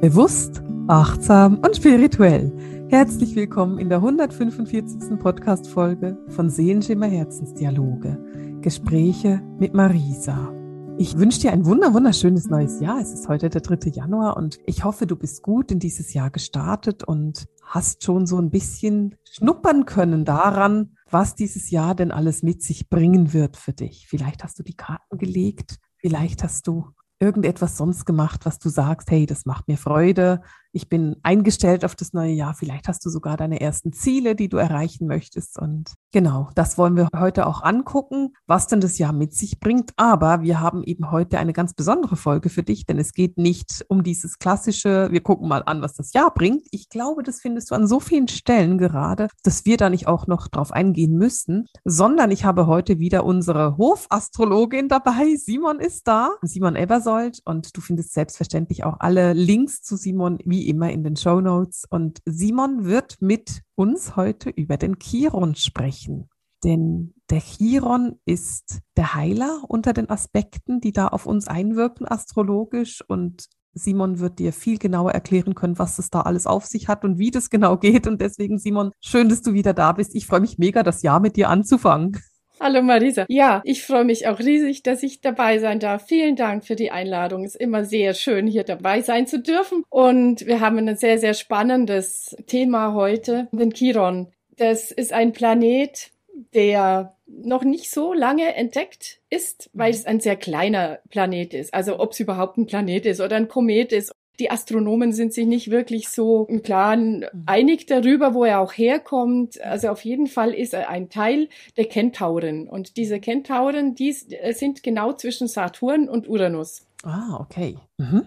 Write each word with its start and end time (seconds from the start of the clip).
Bewusst, 0.00 0.62
achtsam 0.86 1.58
und 1.58 1.76
spirituell. 1.76 2.52
Herzlich 2.88 3.34
willkommen 3.34 3.80
in 3.80 3.88
der 3.88 3.98
145. 3.98 5.18
Podcast-Folge 5.18 6.16
von 6.28 6.50
Seelenschimmer 6.50 7.08
Herzensdialoge. 7.08 8.16
Gespräche 8.60 9.42
mit 9.58 9.74
Marisa. 9.74 10.54
Ich 10.98 11.18
wünsche 11.18 11.40
dir 11.40 11.52
ein 11.52 11.66
wunder 11.66 11.94
wunderschönes 11.94 12.46
neues 12.46 12.78
Jahr. 12.80 13.00
Es 13.00 13.12
ist 13.12 13.26
heute 13.26 13.50
der 13.50 13.60
3. 13.60 13.90
Januar 13.90 14.36
und 14.36 14.60
ich 14.66 14.84
hoffe, 14.84 15.04
du 15.08 15.16
bist 15.16 15.42
gut 15.42 15.72
in 15.72 15.80
dieses 15.80 16.14
Jahr 16.14 16.30
gestartet 16.30 17.02
und 17.02 17.46
hast 17.64 18.04
schon 18.04 18.24
so 18.24 18.38
ein 18.38 18.50
bisschen 18.50 19.16
schnuppern 19.24 19.84
können 19.84 20.24
daran, 20.24 20.94
was 21.10 21.34
dieses 21.34 21.72
Jahr 21.72 21.96
denn 21.96 22.12
alles 22.12 22.44
mit 22.44 22.62
sich 22.62 22.88
bringen 22.88 23.32
wird 23.32 23.56
für 23.56 23.72
dich. 23.72 24.06
Vielleicht 24.08 24.44
hast 24.44 24.60
du 24.60 24.62
die 24.62 24.76
Karten 24.76 25.18
gelegt, 25.18 25.80
vielleicht 25.96 26.44
hast 26.44 26.68
du 26.68 26.84
irgendetwas 27.20 27.76
sonst 27.76 28.04
gemacht, 28.04 28.46
was 28.46 28.58
du 28.58 28.68
sagst, 28.68 29.10
hey, 29.10 29.26
das 29.26 29.44
macht 29.44 29.68
mir 29.68 29.76
Freude, 29.76 30.40
ich 30.72 30.88
bin 30.88 31.16
eingestellt 31.22 31.84
auf 31.84 31.96
das 31.96 32.12
neue 32.12 32.32
Jahr. 32.32 32.54
Vielleicht 32.54 32.88
hast 32.88 33.04
du 33.04 33.10
sogar 33.10 33.36
deine 33.36 33.60
ersten 33.60 33.92
Ziele, 33.92 34.36
die 34.36 34.48
du 34.48 34.58
erreichen 34.58 35.06
möchtest. 35.06 35.58
Und 35.58 35.94
genau, 36.12 36.50
das 36.54 36.78
wollen 36.78 36.96
wir 36.96 37.08
heute 37.16 37.46
auch 37.46 37.62
angucken, 37.62 38.34
was 38.46 38.66
denn 38.66 38.80
das 38.80 38.98
Jahr 38.98 39.12
mit 39.12 39.34
sich 39.34 39.60
bringt. 39.60 39.92
Aber 39.96 40.42
wir 40.42 40.60
haben 40.60 40.82
eben 40.84 41.10
heute 41.10 41.38
eine 41.38 41.52
ganz 41.52 41.74
besondere 41.74 42.16
Folge 42.16 42.48
für 42.48 42.62
dich, 42.62 42.86
denn 42.86 42.98
es 42.98 43.12
geht 43.12 43.38
nicht 43.38 43.84
um 43.88 44.02
dieses 44.02 44.38
klassische, 44.38 45.08
wir 45.10 45.22
gucken 45.22 45.48
mal 45.48 45.62
an, 45.64 45.82
was 45.82 45.94
das 45.94 46.12
Jahr 46.12 46.32
bringt. 46.32 46.66
Ich 46.70 46.88
glaube, 46.88 47.22
das 47.22 47.40
findest 47.40 47.70
du 47.70 47.74
an 47.74 47.86
so 47.86 48.00
vielen 48.00 48.28
Stellen 48.28 48.78
gerade, 48.78 49.28
dass 49.42 49.64
wir 49.64 49.76
da 49.76 49.90
nicht 49.90 50.06
auch 50.06 50.26
noch 50.26 50.48
drauf 50.48 50.72
eingehen 50.72 51.16
müssen, 51.16 51.66
sondern 51.84 52.30
ich 52.30 52.44
habe 52.44 52.66
heute 52.66 52.98
wieder 52.98 53.24
unsere 53.24 53.76
Hofastrologin 53.76 54.88
dabei. 54.88 55.36
Simon 55.36 55.80
ist 55.80 56.08
da, 56.08 56.30
Simon 56.42 56.76
Ebersold. 56.76 57.40
Und 57.44 57.76
du 57.76 57.80
findest 57.80 58.12
selbstverständlich 58.12 58.84
auch 58.84 58.96
alle 59.00 59.32
Links 59.32 59.82
zu 59.82 59.96
Simon 59.96 60.38
wie 60.44 60.68
immer 60.68 60.90
in 60.90 61.04
den 61.04 61.16
Show 61.16 61.40
Notes. 61.40 61.84
Und 61.88 62.20
Simon 62.24 62.84
wird 62.84 63.16
mit 63.20 63.62
uns 63.78 64.16
heute 64.16 64.50
über 64.50 64.76
den 64.76 64.98
Chiron 64.98 65.54
sprechen. 65.54 66.28
Denn 66.64 67.14
der 67.30 67.38
Chiron 67.38 68.18
ist 68.24 68.80
der 68.96 69.14
Heiler 69.14 69.62
unter 69.68 69.92
den 69.92 70.10
Aspekten, 70.10 70.80
die 70.80 70.92
da 70.92 71.06
auf 71.06 71.26
uns 71.26 71.46
einwirken, 71.46 72.06
astrologisch. 72.06 73.04
Und 73.06 73.46
Simon 73.74 74.18
wird 74.18 74.40
dir 74.40 74.52
viel 74.52 74.78
genauer 74.78 75.12
erklären 75.12 75.54
können, 75.54 75.78
was 75.78 76.00
es 76.00 76.10
da 76.10 76.22
alles 76.22 76.48
auf 76.48 76.66
sich 76.66 76.88
hat 76.88 77.04
und 77.04 77.18
wie 77.18 77.30
das 77.30 77.50
genau 77.50 77.76
geht. 77.76 78.08
Und 78.08 78.20
deswegen, 78.20 78.58
Simon, 78.58 78.90
schön, 79.00 79.28
dass 79.28 79.42
du 79.42 79.52
wieder 79.52 79.74
da 79.74 79.92
bist. 79.92 80.16
Ich 80.16 80.26
freue 80.26 80.40
mich 80.40 80.58
mega, 80.58 80.82
das 80.82 81.02
Jahr 81.02 81.20
mit 81.20 81.36
dir 81.36 81.48
anzufangen. 81.48 82.18
Hallo 82.60 82.82
Marisa. 82.82 83.24
Ja, 83.28 83.60
ich 83.64 83.84
freue 83.84 84.04
mich 84.04 84.26
auch 84.26 84.40
riesig, 84.40 84.82
dass 84.82 85.04
ich 85.04 85.20
dabei 85.20 85.58
sein 85.58 85.78
darf. 85.78 86.06
Vielen 86.06 86.34
Dank 86.34 86.64
für 86.64 86.74
die 86.74 86.90
Einladung. 86.90 87.44
Es 87.44 87.54
ist 87.54 87.60
immer 87.60 87.84
sehr 87.84 88.14
schön, 88.14 88.48
hier 88.48 88.64
dabei 88.64 89.00
sein 89.00 89.28
zu 89.28 89.38
dürfen. 89.38 89.84
Und 89.88 90.44
wir 90.44 90.60
haben 90.60 90.76
ein 90.78 90.96
sehr, 90.96 91.18
sehr 91.18 91.34
spannendes 91.34 92.36
Thema 92.46 92.94
heute, 92.94 93.48
den 93.52 93.70
Chiron. 93.70 94.32
Das 94.56 94.90
ist 94.90 95.12
ein 95.12 95.32
Planet, 95.32 96.10
der 96.52 97.14
noch 97.26 97.62
nicht 97.62 97.90
so 97.90 98.12
lange 98.12 98.54
entdeckt 98.54 99.20
ist, 99.30 99.70
weil 99.72 99.92
es 99.92 100.06
ein 100.06 100.18
sehr 100.18 100.36
kleiner 100.36 100.98
Planet 101.10 101.54
ist. 101.54 101.72
Also 101.72 102.00
ob 102.00 102.12
es 102.12 102.20
überhaupt 102.20 102.58
ein 102.58 102.66
Planet 102.66 103.06
ist 103.06 103.20
oder 103.20 103.36
ein 103.36 103.48
Komet 103.48 103.92
ist 103.92 104.12
die 104.38 104.50
Astronomen 104.50 105.12
sind 105.12 105.32
sich 105.32 105.46
nicht 105.46 105.70
wirklich 105.70 106.08
so 106.08 106.46
im 106.48 106.62
Klaren 106.62 107.26
einig 107.46 107.86
darüber, 107.86 108.34
wo 108.34 108.44
er 108.44 108.60
auch 108.60 108.72
herkommt. 108.72 109.60
Also 109.60 109.88
auf 109.88 110.04
jeden 110.04 110.26
Fall 110.26 110.54
ist 110.54 110.74
er 110.74 110.88
ein 110.88 111.08
Teil 111.10 111.48
der 111.76 111.86
Kentauren. 111.86 112.68
Und 112.68 112.96
diese 112.96 113.20
Kentauren, 113.20 113.94
die 113.94 114.14
äh, 114.30 114.52
sind 114.52 114.82
genau 114.82 115.12
zwischen 115.12 115.48
Saturn 115.48 116.08
und 116.08 116.28
Uranus. 116.28 116.86
Ah, 117.02 117.38
okay. 117.40 117.76
Mhm. 117.98 118.26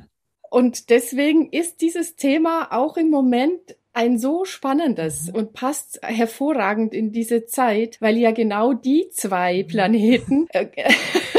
Und 0.50 0.90
deswegen 0.90 1.50
ist 1.50 1.82
dieses 1.82 2.16
Thema 2.18 2.68
auch 2.72 2.98
im 2.98 3.10
Moment 3.10 3.78
ein 3.94 4.18
so 4.18 4.46
spannendes 4.46 5.28
mhm. 5.28 5.36
und 5.36 5.54
passt 5.54 6.00
hervorragend 6.04 6.94
in 6.94 7.12
diese 7.12 7.46
Zeit, 7.46 7.98
weil 8.02 8.18
ja 8.18 8.32
genau 8.32 8.74
die 8.74 9.10
zwei 9.12 9.64
mhm. 9.64 9.68
Planeten 9.68 10.48
äh, 10.52 10.68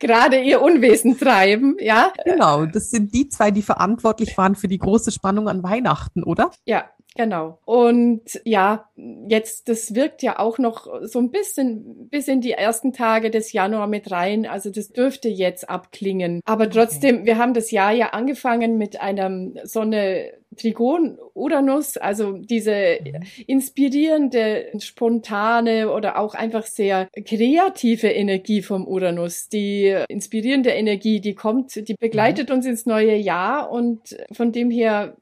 gerade 0.00 0.40
ihr 0.40 0.62
Unwesen 0.62 1.18
treiben, 1.18 1.76
ja. 1.80 2.12
Genau, 2.24 2.66
das 2.66 2.90
sind 2.90 3.14
die 3.14 3.28
zwei, 3.28 3.50
die 3.50 3.62
verantwortlich 3.62 4.36
waren 4.36 4.54
für 4.54 4.68
die 4.68 4.78
große 4.78 5.12
Spannung 5.12 5.48
an 5.48 5.62
Weihnachten, 5.62 6.22
oder? 6.22 6.50
Ja, 6.64 6.84
Genau. 7.16 7.58
Und 7.64 8.40
ja, 8.44 8.90
jetzt, 9.26 9.68
das 9.70 9.94
wirkt 9.94 10.22
ja 10.22 10.38
auch 10.38 10.58
noch 10.58 10.86
so 11.02 11.18
ein 11.18 11.30
bisschen 11.30 12.08
bis 12.10 12.28
in 12.28 12.42
die 12.42 12.52
ersten 12.52 12.92
Tage 12.92 13.30
des 13.30 13.52
Januar 13.52 13.86
mit 13.86 14.10
rein. 14.10 14.46
Also 14.46 14.70
das 14.70 14.90
dürfte 14.90 15.28
jetzt 15.28 15.68
abklingen. 15.68 16.42
Aber 16.44 16.68
trotzdem, 16.68 17.16
okay. 17.16 17.26
wir 17.26 17.38
haben 17.38 17.54
das 17.54 17.70
Jahr 17.70 17.92
ja 17.92 18.10
angefangen 18.10 18.76
mit 18.76 19.00
einem 19.00 19.56
Sonne 19.64 20.32
Trigon 20.56 21.18
Uranus, 21.34 21.96
also 21.96 22.32
diese 22.32 22.98
inspirierende, 23.46 24.66
spontane 24.78 25.90
oder 25.90 26.18
auch 26.18 26.34
einfach 26.34 26.66
sehr 26.66 27.08
kreative 27.24 28.08
Energie 28.08 28.62
vom 28.62 28.86
Uranus. 28.86 29.48
Die 29.48 29.94
inspirierende 30.08 30.70
Energie, 30.70 31.20
die 31.20 31.34
kommt, 31.34 31.88
die 31.88 31.94
begleitet 31.94 32.48
mhm. 32.48 32.56
uns 32.56 32.66
ins 32.66 32.86
neue 32.86 33.16
Jahr 33.16 33.70
und 33.70 34.16
von 34.32 34.52
dem 34.52 34.70
her 34.70 35.16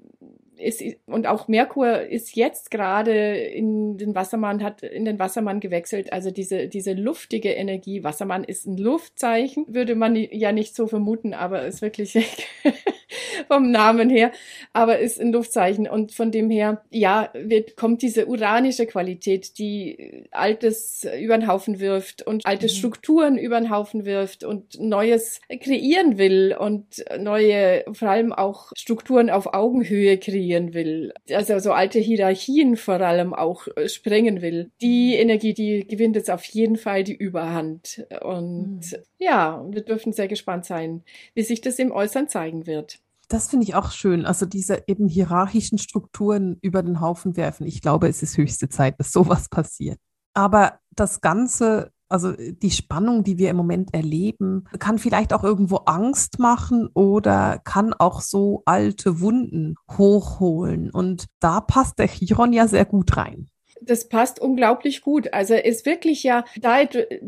ist, 0.64 0.82
und 1.06 1.26
auch 1.26 1.48
Merkur 1.48 2.00
ist 2.02 2.34
jetzt 2.36 2.70
gerade 2.70 3.36
in 3.36 3.98
den 3.98 4.14
Wassermann, 4.14 4.62
hat 4.62 4.82
in 4.82 5.04
den 5.04 5.18
Wassermann 5.18 5.60
gewechselt. 5.60 6.12
Also 6.12 6.30
diese, 6.30 6.68
diese 6.68 6.92
luftige 6.92 7.50
Energie. 7.50 8.02
Wassermann 8.02 8.44
ist 8.44 8.66
ein 8.66 8.76
Luftzeichen, 8.76 9.66
würde 9.68 9.94
man 9.94 10.16
ja 10.16 10.52
nicht 10.52 10.74
so 10.74 10.86
vermuten, 10.86 11.34
aber 11.34 11.66
ist 11.66 11.82
wirklich 11.82 12.14
vom 13.48 13.70
Namen 13.70 14.10
her, 14.10 14.32
aber 14.72 14.98
ist 14.98 15.20
ein 15.20 15.32
Luftzeichen. 15.32 15.88
Und 15.88 16.12
von 16.12 16.30
dem 16.30 16.50
her, 16.50 16.82
ja, 16.90 17.30
wird, 17.34 17.76
kommt 17.76 18.02
diese 18.02 18.26
uranische 18.26 18.86
Qualität, 18.86 19.58
die 19.58 20.26
Altes 20.30 21.06
über 21.20 21.36
den 21.36 21.48
Haufen 21.48 21.80
wirft 21.80 22.22
und 22.22 22.46
alte 22.46 22.66
mhm. 22.66 22.70
Strukturen 22.70 23.38
über 23.38 23.60
den 23.60 23.70
Haufen 23.70 24.04
wirft 24.04 24.44
und 24.44 24.80
Neues 24.80 25.40
kreieren 25.60 26.18
will 26.18 26.56
und 26.58 27.04
neue, 27.18 27.84
vor 27.92 28.08
allem 28.08 28.32
auch 28.32 28.72
Strukturen 28.76 29.30
auf 29.30 29.52
Augenhöhe 29.54 30.18
kreieren 30.54 30.74
will. 30.74 31.12
Also 31.30 31.58
so 31.58 31.72
alte 31.72 31.98
Hierarchien 31.98 32.76
vor 32.76 33.00
allem 33.00 33.34
auch 33.34 33.66
äh, 33.76 33.88
sprengen 33.88 34.42
will. 34.42 34.70
Die 34.80 35.14
Energie, 35.14 35.54
die 35.54 35.86
gewinnt 35.86 36.16
jetzt 36.16 36.30
auf 36.30 36.44
jeden 36.44 36.76
Fall 36.76 37.04
die 37.04 37.16
Überhand. 37.16 38.06
Und 38.22 38.80
mhm. 38.80 38.98
ja, 39.18 39.64
wir 39.68 39.82
dürfen 39.82 40.12
sehr 40.12 40.28
gespannt 40.28 40.64
sein, 40.64 41.02
wie 41.34 41.42
sich 41.42 41.60
das 41.60 41.78
im 41.78 41.92
Äußeren 41.92 42.28
zeigen 42.28 42.66
wird. 42.66 42.98
Das 43.28 43.48
finde 43.48 43.64
ich 43.64 43.74
auch 43.74 43.90
schön. 43.90 44.26
Also 44.26 44.46
diese 44.46 44.84
eben 44.86 45.08
hierarchischen 45.08 45.78
Strukturen 45.78 46.58
über 46.60 46.82
den 46.82 47.00
Haufen 47.00 47.36
werfen. 47.36 47.66
Ich 47.66 47.80
glaube, 47.80 48.08
es 48.08 48.22
ist 48.22 48.36
höchste 48.36 48.68
Zeit, 48.68 49.00
dass 49.00 49.12
sowas 49.12 49.48
passiert. 49.48 49.98
Aber 50.34 50.80
das 50.94 51.20
Ganze, 51.20 51.90
also 52.08 52.32
die 52.32 52.70
Spannung, 52.70 53.24
die 53.24 53.38
wir 53.38 53.50
im 53.50 53.56
Moment 53.56 53.94
erleben, 53.94 54.64
kann 54.78 54.98
vielleicht 54.98 55.32
auch 55.32 55.44
irgendwo 55.44 55.76
Angst 55.86 56.38
machen 56.38 56.88
oder 56.94 57.60
kann 57.64 57.92
auch 57.92 58.20
so 58.20 58.62
alte 58.66 59.20
Wunden 59.20 59.76
hochholen. 59.90 60.90
Und 60.90 61.26
da 61.40 61.60
passt 61.60 61.98
der 61.98 62.08
Chiron 62.08 62.52
ja 62.52 62.68
sehr 62.68 62.84
gut 62.84 63.16
rein 63.16 63.48
das 63.86 64.08
passt 64.08 64.40
unglaublich 64.40 65.02
gut. 65.02 65.34
Also 65.34 65.54
ist 65.54 65.84
wirklich 65.84 66.22
ja, 66.22 66.44
da 66.58 66.78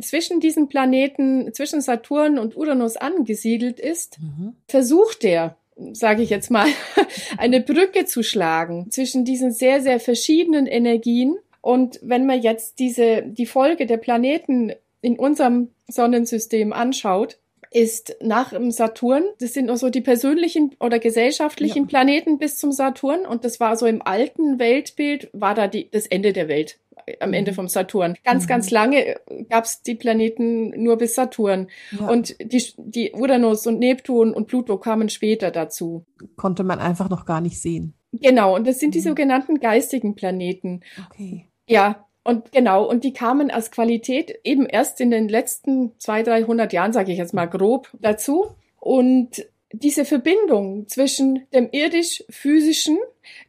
zwischen 0.01 0.41
diesen 0.41 0.69
Planeten, 0.69 1.53
zwischen 1.53 1.83
Saturn 1.83 2.39
und 2.39 2.57
Uranus 2.57 2.97
angesiedelt 2.97 3.79
ist, 3.79 4.19
mhm. 4.21 4.55
versucht 4.67 5.25
er 5.25 5.57
sage 5.93 6.23
ich 6.23 6.31
jetzt 6.31 6.51
mal, 6.51 6.67
eine 7.39 7.61
Brücke 7.61 8.07
zu 8.07 8.23
schlagen 8.23 8.91
zwischen 8.91 9.25
diesen 9.25 9.53
sehr, 9.53 9.83
sehr 9.83 10.01
verschiedenen 10.01 10.67
Energien. 10.67 11.37
Und 11.67 11.99
wenn 12.01 12.27
man 12.27 12.41
jetzt 12.41 12.79
diese, 12.79 13.23
die 13.23 13.45
Folge 13.45 13.87
der 13.87 13.97
Planeten 13.97 14.71
in 15.01 15.19
unserem 15.19 15.71
Sonnensystem 15.89 16.73
anschaut, 16.73 17.41
ist 17.73 18.15
nach 18.23 18.51
dem 18.51 18.71
Saturn, 18.71 19.25
das 19.41 19.55
sind 19.55 19.67
nur 19.67 19.77
so 19.77 19.91
die 19.91 20.01
persönlichen 20.01 20.77
oder 20.79 21.01
gesellschaftlichen 21.01 21.83
ja. 21.83 21.89
Planeten 21.89 22.39
bis 22.39 22.57
zum 22.57 22.71
Saturn 22.71 23.27
und 23.27 23.45
das 23.45 23.59
war 23.59 23.77
so 23.77 23.87
im 23.87 24.01
alten 24.01 24.61
Weltbild, 24.61 25.29
war 25.33 25.57
da 25.57 25.67
die, 25.67 25.91
das 25.91 26.07
Ende 26.07 26.33
der 26.33 26.47
Welt 26.47 26.79
am 27.19 27.33
Ende 27.33 27.51
mhm. 27.51 27.57
vom 27.57 27.69
Saturn. 27.69 28.17
Ganz, 28.23 28.45
mhm. 28.45 28.49
ganz 28.49 28.71
lange 28.71 29.05
äh, 29.05 29.45
gab's 29.51 29.83
die 29.83 29.97
Planeten 29.97 30.71
nur 30.81 30.97
bis 30.97 31.17
Saturn. 31.17 31.67
Ja. 31.99 32.09
Und 32.09 32.37
die, 32.41 32.63
die 32.79 33.13
Uranus 33.13 33.67
und 33.67 33.81
Neptun 33.81 34.33
und 34.33 34.47
Pluto 34.47 34.79
kamen 34.79 35.09
später 35.09 35.51
dazu. 35.51 36.05
Konnte 36.37 36.63
man 36.63 36.79
einfach 36.79 37.11
noch 37.11 37.25
gar 37.25 37.41
nicht 37.41 37.61
sehen. 37.61 37.95
Genau, 38.13 38.55
und 38.55 38.67
das 38.67 38.79
sind 38.79 38.95
die 38.95 39.01
mhm. 39.01 39.05
sogenannten 39.05 39.61
geistigen 39.61 40.15
Planeten. 40.15 40.81
Okay. 41.11 41.47
Ja, 41.69 42.07
und 42.25 42.51
genau, 42.53 42.85
und 42.89 43.05
die 43.05 43.13
kamen 43.13 43.51
als 43.51 43.71
Qualität 43.71 44.41
eben 44.43 44.67
erst 44.67 45.01
in 45.01 45.11
den 45.11 45.29
letzten 45.29 45.93
zwei, 45.99 46.23
dreihundert 46.23 46.73
Jahren, 46.73 46.93
sage 46.93 47.13
ich 47.13 47.19
jetzt 47.19 47.35
mal 47.35 47.47
grob, 47.47 47.91
dazu. 48.01 48.49
Und 48.81 49.47
diese 49.73 50.05
Verbindung 50.05 50.89
zwischen 50.89 51.47
dem 51.53 51.69
irdisch-physischen 51.71 52.99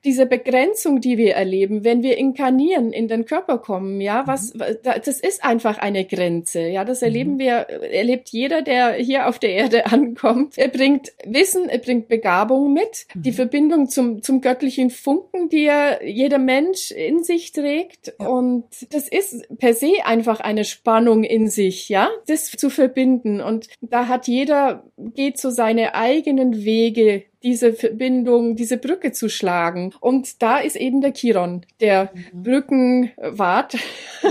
diese 0.04 0.26
Begrenzung, 0.26 1.02
die 1.02 1.18
wir 1.18 1.36
erleben, 1.36 1.84
wenn 1.84 2.04
wir 2.04 2.18
inkarnieren, 2.18 2.94
in 2.94 3.08
den 3.08 3.26
Körper 3.26 3.58
kommen, 3.58 4.02
ja, 4.02 4.26
was, 4.26 4.54
mhm. 4.54 4.62
das 4.84 5.20
ist 5.20 5.44
einfach 5.44 5.78
eine 5.78 6.06
Grenze, 6.06 6.62
ja, 6.68 6.86
das 6.86 7.02
erleben 7.02 7.34
mhm. 7.34 7.40
wir, 7.40 7.54
erlebt 7.54 8.30
jeder, 8.30 8.62
der 8.62 8.94
hier 8.94 9.28
auf 9.28 9.40
der 9.40 9.52
Erde 9.52 9.86
ankommt. 9.92 10.58
Er 10.58 10.70
bringt 10.70 11.12
Wissen, 11.26 11.70
er 11.70 11.80
bringt 11.80 12.08
Begabung 12.08 12.74
mit, 12.74 13.08
mhm. 13.14 13.24
die 13.24 13.32
Verbindung 13.32 13.90
zum, 13.90 14.22
zum 14.22 14.42
göttlichen 14.42 14.90
Funken, 14.90 15.50
die 15.50 15.66
er 15.66 16.06
jeder 16.06 16.40
Mensch 16.40 16.92
in 16.92 17.24
sich 17.24 17.52
trägt. 17.52 18.14
Ja. 18.20 18.28
Und 18.28 18.66
das 18.92 19.08
ist 19.08 19.48
per 19.58 19.74
se 19.74 19.92
einfach 20.06 20.40
eine 20.40 20.64
Spannung 20.64 21.24
in 21.24 21.50
sich, 21.50 21.90
ja, 21.90 22.10
das 22.28 22.52
zu 22.52 22.70
verbinden. 22.70 23.42
Und 23.42 23.68
da 23.82 24.08
hat 24.08 24.28
jeder, 24.28 24.84
geht 24.98 25.38
so 25.38 25.50
seine 25.50 25.96
eigenen 25.96 26.64
Wege 26.64 27.24
diese 27.44 27.74
Verbindung, 27.74 28.56
diese 28.56 28.78
Brücke 28.78 29.12
zu 29.12 29.30
schlagen. 29.30 29.94
Und 30.00 30.42
da 30.42 30.58
ist 30.60 30.76
eben 30.76 31.02
der 31.02 31.14
Chiron, 31.14 31.66
der 31.80 32.12
mhm. 32.14 32.44
Brückenwart 32.44 33.78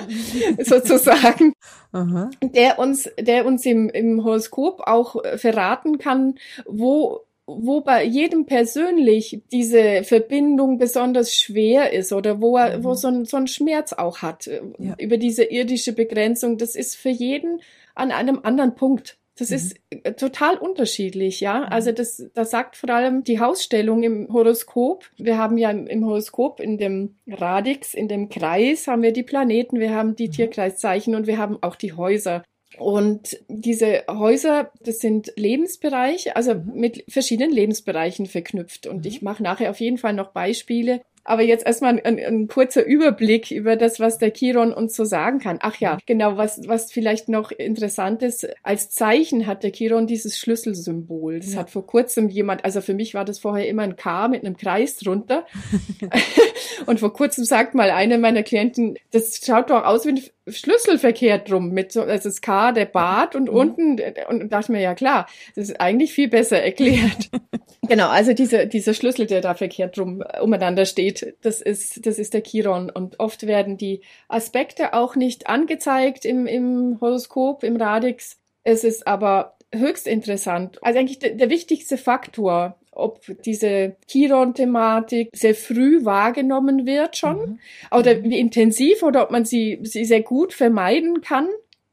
sozusagen, 0.62 1.52
Aha. 1.92 2.30
der 2.42 2.78
uns, 2.78 3.08
der 3.18 3.46
uns 3.46 3.64
im, 3.64 3.88
im 3.88 4.24
Horoskop 4.24 4.80
auch 4.80 5.16
verraten 5.36 5.98
kann, 5.98 6.34
wo 6.66 7.26
wo 7.46 7.80
bei 7.80 8.02
jedem 8.02 8.44
persönlich 8.46 9.40
diese 9.52 10.02
Verbindung 10.02 10.78
besonders 10.78 11.32
schwer 11.32 11.92
ist 11.92 12.12
oder 12.12 12.40
wo 12.40 12.56
er, 12.56 12.78
mhm. 12.78 12.84
wo 12.84 12.94
so 12.94 13.08
ein, 13.08 13.24
so 13.24 13.36
ein 13.36 13.46
Schmerz 13.46 13.92
auch 13.92 14.18
hat 14.18 14.46
ja. 14.46 14.96
über 14.98 15.16
diese 15.16 15.44
irdische 15.44 15.92
Begrenzung, 15.92 16.58
das 16.58 16.74
ist 16.74 16.96
für 16.96 17.10
jeden 17.10 17.60
an 17.94 18.10
einem 18.10 18.40
anderen 18.42 18.74
Punkt. 18.74 19.16
Das 19.38 19.50
mhm. 19.50 19.56
ist 19.56 19.76
äh, 19.90 20.12
total 20.14 20.56
unterschiedlich, 20.56 21.40
ja. 21.40 21.60
Mhm. 21.60 21.66
Also 21.66 21.92
das, 21.92 22.24
das 22.34 22.50
sagt 22.50 22.76
vor 22.76 22.90
allem 22.90 23.22
die 23.22 23.40
Hausstellung 23.40 24.02
im 24.02 24.32
Horoskop. 24.32 25.04
Wir 25.16 25.38
haben 25.38 25.58
ja 25.58 25.70
im, 25.70 25.86
im, 25.86 26.04
Horoskop 26.04 26.60
in 26.60 26.78
dem 26.78 27.16
Radix, 27.26 27.94
in 27.94 28.08
dem 28.08 28.28
Kreis 28.28 28.86
haben 28.86 29.02
wir 29.02 29.12
die 29.12 29.22
Planeten, 29.22 29.78
wir 29.78 29.94
haben 29.94 30.16
die 30.16 30.28
mhm. 30.28 30.32
Tierkreiszeichen 30.32 31.14
und 31.14 31.26
wir 31.26 31.38
haben 31.38 31.58
auch 31.62 31.76
die 31.76 31.92
Häuser. 31.92 32.42
Und 32.78 33.38
diese 33.48 34.04
Häuser, 34.08 34.70
das 34.80 34.98
sind 34.98 35.32
Lebensbereiche, 35.36 36.36
also 36.36 36.54
mhm. 36.54 36.72
mit 36.74 37.04
verschiedenen 37.08 37.52
Lebensbereichen 37.52 38.26
verknüpft. 38.26 38.86
Und 38.86 39.06
ich 39.06 39.22
mache 39.22 39.42
nachher 39.42 39.70
auf 39.70 39.80
jeden 39.80 39.98
Fall 39.98 40.14
noch 40.14 40.32
Beispiele, 40.32 41.02
aber 41.26 41.42
jetzt 41.42 41.66
erstmal 41.66 42.00
ein, 42.00 42.18
ein, 42.18 42.48
kurzer 42.48 42.84
Überblick 42.84 43.50
über 43.50 43.76
das, 43.76 44.00
was 44.00 44.18
der 44.18 44.32
Chiron 44.32 44.72
uns 44.72 44.94
so 44.94 45.04
sagen 45.04 45.38
kann. 45.38 45.58
Ach 45.60 45.76
ja, 45.76 45.98
genau, 46.06 46.36
was, 46.36 46.60
was 46.66 46.92
vielleicht 46.92 47.28
noch 47.28 47.50
interessant 47.50 48.22
ist, 48.22 48.48
als 48.62 48.90
Zeichen 48.90 49.46
hat 49.46 49.62
der 49.62 49.72
Chiron 49.72 50.06
dieses 50.06 50.38
Schlüsselsymbol. 50.38 51.40
Das 51.40 51.54
ja. 51.54 51.60
hat 51.60 51.70
vor 51.70 51.86
kurzem 51.86 52.28
jemand, 52.28 52.64
also 52.64 52.80
für 52.80 52.94
mich 52.94 53.14
war 53.14 53.24
das 53.24 53.38
vorher 53.38 53.68
immer 53.68 53.82
ein 53.82 53.96
K 53.96 54.28
mit 54.28 54.44
einem 54.44 54.56
Kreis 54.56 54.96
drunter. 54.96 55.46
und 56.86 57.00
vor 57.00 57.12
kurzem 57.12 57.44
sagt 57.44 57.74
mal 57.74 57.90
eine 57.90 58.18
meiner 58.18 58.42
Klienten, 58.42 58.96
das 59.10 59.40
schaut 59.44 59.70
doch 59.70 59.84
aus 59.84 60.06
wie 60.06 60.10
ein 60.10 60.22
Schlüssel 60.48 60.98
verkehrt 60.98 61.52
rum 61.52 61.70
mit 61.70 61.90
so, 61.90 62.04
das 62.04 62.24
ist 62.24 62.40
K, 62.40 62.70
der 62.70 62.84
Bart 62.84 63.34
und 63.34 63.50
mhm. 63.50 63.56
unten, 63.56 64.00
und 64.28 64.52
dachte 64.52 64.70
mir, 64.70 64.80
ja 64.80 64.94
klar, 64.94 65.26
das 65.56 65.70
ist 65.70 65.80
eigentlich 65.80 66.12
viel 66.12 66.28
besser 66.28 66.62
erklärt. 66.62 67.30
genau, 67.88 68.08
also 68.08 68.32
diese, 68.32 68.66
dieser 68.68 68.94
Schlüssel, 68.94 69.26
der 69.26 69.40
da 69.40 69.54
verkehrt 69.54 69.98
rum 69.98 70.22
umeinander 70.40 70.84
steht, 70.84 71.15
das 71.42 71.60
ist, 71.60 72.06
das 72.06 72.18
ist 72.18 72.34
der 72.34 72.42
Chiron. 72.42 72.90
Und 72.90 73.20
oft 73.20 73.46
werden 73.46 73.76
die 73.76 74.02
Aspekte 74.28 74.94
auch 74.94 75.16
nicht 75.16 75.48
angezeigt 75.48 76.24
im, 76.24 76.46
im 76.46 76.98
Horoskop, 77.00 77.62
im 77.62 77.76
Radix. 77.76 78.38
Es 78.64 78.84
ist 78.84 79.06
aber 79.06 79.56
höchst 79.74 80.06
interessant. 80.06 80.78
Also 80.82 80.98
eigentlich 80.98 81.18
der, 81.18 81.30
der 81.30 81.50
wichtigste 81.50 81.96
Faktor 81.96 82.78
ob 82.96 83.20
diese 83.44 83.96
Chiron-Thematik 84.08 85.28
sehr 85.34 85.54
früh 85.54 86.04
wahrgenommen 86.04 86.86
wird 86.86 87.16
schon 87.16 87.36
mhm. 87.36 87.58
oder 87.96 88.22
wie 88.22 88.38
intensiv 88.38 89.02
oder 89.02 89.22
ob 89.22 89.30
man 89.30 89.44
sie, 89.44 89.78
sie 89.82 90.04
sehr 90.04 90.22
gut 90.22 90.52
vermeiden 90.52 91.20
kann. 91.20 91.48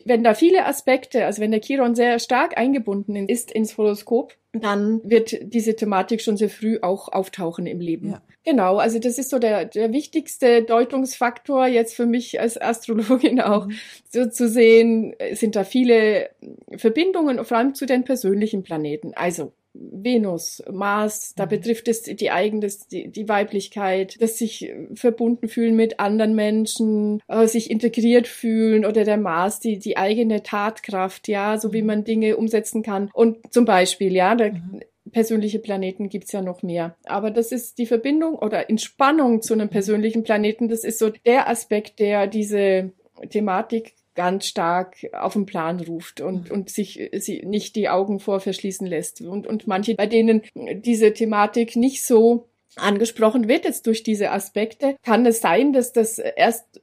Wenn 0.05 0.23
da 0.23 0.33
viele 0.33 0.65
Aspekte, 0.65 1.25
also 1.25 1.41
wenn 1.41 1.51
der 1.51 1.61
Chiron 1.61 1.95
sehr 1.95 2.19
stark 2.19 2.57
eingebunden 2.57 3.27
ist 3.27 3.51
ins 3.51 3.77
Horoskop, 3.77 4.33
dann 4.53 5.01
wird 5.03 5.37
diese 5.41 5.75
Thematik 5.75 6.21
schon 6.21 6.37
sehr 6.37 6.49
früh 6.49 6.79
auch 6.81 7.11
auftauchen 7.11 7.65
im 7.67 7.79
Leben. 7.79 8.11
Ja. 8.11 8.21
Genau, 8.45 8.77
also 8.77 8.99
das 8.99 9.17
ist 9.17 9.29
so 9.29 9.39
der, 9.39 9.65
der 9.65 9.93
wichtigste 9.93 10.63
Deutungsfaktor 10.63 11.67
jetzt 11.67 11.95
für 11.95 12.05
mich 12.05 12.41
als 12.41 12.59
Astrologin 12.59 13.39
auch, 13.39 13.67
mhm. 13.67 13.75
so 14.09 14.25
zu 14.25 14.49
sehen, 14.49 15.15
sind 15.33 15.55
da 15.55 15.63
viele 15.63 16.29
Verbindungen, 16.75 17.43
vor 17.45 17.57
allem 17.57 17.73
zu 17.73 17.85
den 17.85 18.03
persönlichen 18.03 18.63
Planeten. 18.63 19.13
Also 19.15 19.53
Venus, 19.73 20.61
Mars, 20.71 21.33
da 21.35 21.45
mhm. 21.45 21.49
betrifft 21.49 21.87
es 21.87 22.03
die 22.03 22.31
eigene, 22.31 22.67
die, 22.91 23.07
die 23.07 23.27
Weiblichkeit, 23.27 24.21
das 24.21 24.37
sich 24.37 24.71
verbunden 24.93 25.47
fühlen 25.47 25.75
mit 25.75 25.99
anderen 25.99 26.35
Menschen, 26.35 27.21
äh, 27.27 27.47
sich 27.47 27.71
integriert 27.71 28.27
fühlen 28.27 28.85
oder 28.85 29.03
der 29.03 29.17
Mars, 29.17 29.59
die, 29.59 29.79
die 29.79 29.97
eigene 29.97 30.43
Tatkraft, 30.43 31.27
ja, 31.27 31.57
so 31.57 31.73
wie 31.73 31.81
mhm. 31.81 31.87
man 31.87 32.03
Dinge 32.03 32.37
umsetzen 32.37 32.83
kann. 32.83 33.09
Und 33.13 33.51
zum 33.51 33.65
Beispiel, 33.65 34.13
ja, 34.13 34.35
da, 34.35 34.49
mhm. 34.49 34.81
Persönliche 35.13 35.59
Planeten 35.59 36.09
gibt's 36.09 36.33
ja 36.33 36.41
noch 36.41 36.63
mehr. 36.63 36.97
Aber 37.05 37.31
das 37.31 37.51
ist 37.53 37.77
die 37.77 37.85
Verbindung 37.85 38.35
oder 38.35 38.69
Entspannung 38.69 39.41
zu 39.41 39.53
einem 39.53 39.69
persönlichen 39.69 40.23
Planeten, 40.23 40.67
das 40.67 40.83
ist 40.83 40.99
so 40.99 41.09
der 41.09 41.47
Aspekt, 41.47 41.99
der 41.99 42.27
diese 42.27 42.91
Thematik 43.29 43.93
ganz 44.15 44.45
stark 44.45 44.97
auf 45.13 45.33
den 45.33 45.45
Plan 45.45 45.79
ruft 45.79 46.21
und, 46.21 46.49
mhm. 46.49 46.55
und 46.55 46.69
sich 46.69 47.09
sie 47.13 47.43
nicht 47.45 47.75
die 47.75 47.89
Augen 47.89 48.19
vor 48.19 48.39
verschließen 48.39 48.85
lässt. 48.85 49.21
Und, 49.21 49.47
und 49.47 49.67
manche, 49.67 49.95
bei 49.95 50.05
denen 50.05 50.43
diese 50.55 51.13
Thematik 51.13 51.75
nicht 51.75 52.03
so 52.03 52.47
angesprochen 52.75 53.47
wird, 53.47 53.65
jetzt 53.65 53.87
durch 53.87 54.03
diese 54.03 54.31
Aspekte, 54.31 54.95
kann 55.03 55.25
es 55.25 55.41
sein, 55.41 55.73
dass 55.73 55.93
das 55.93 56.19
erst 56.19 56.81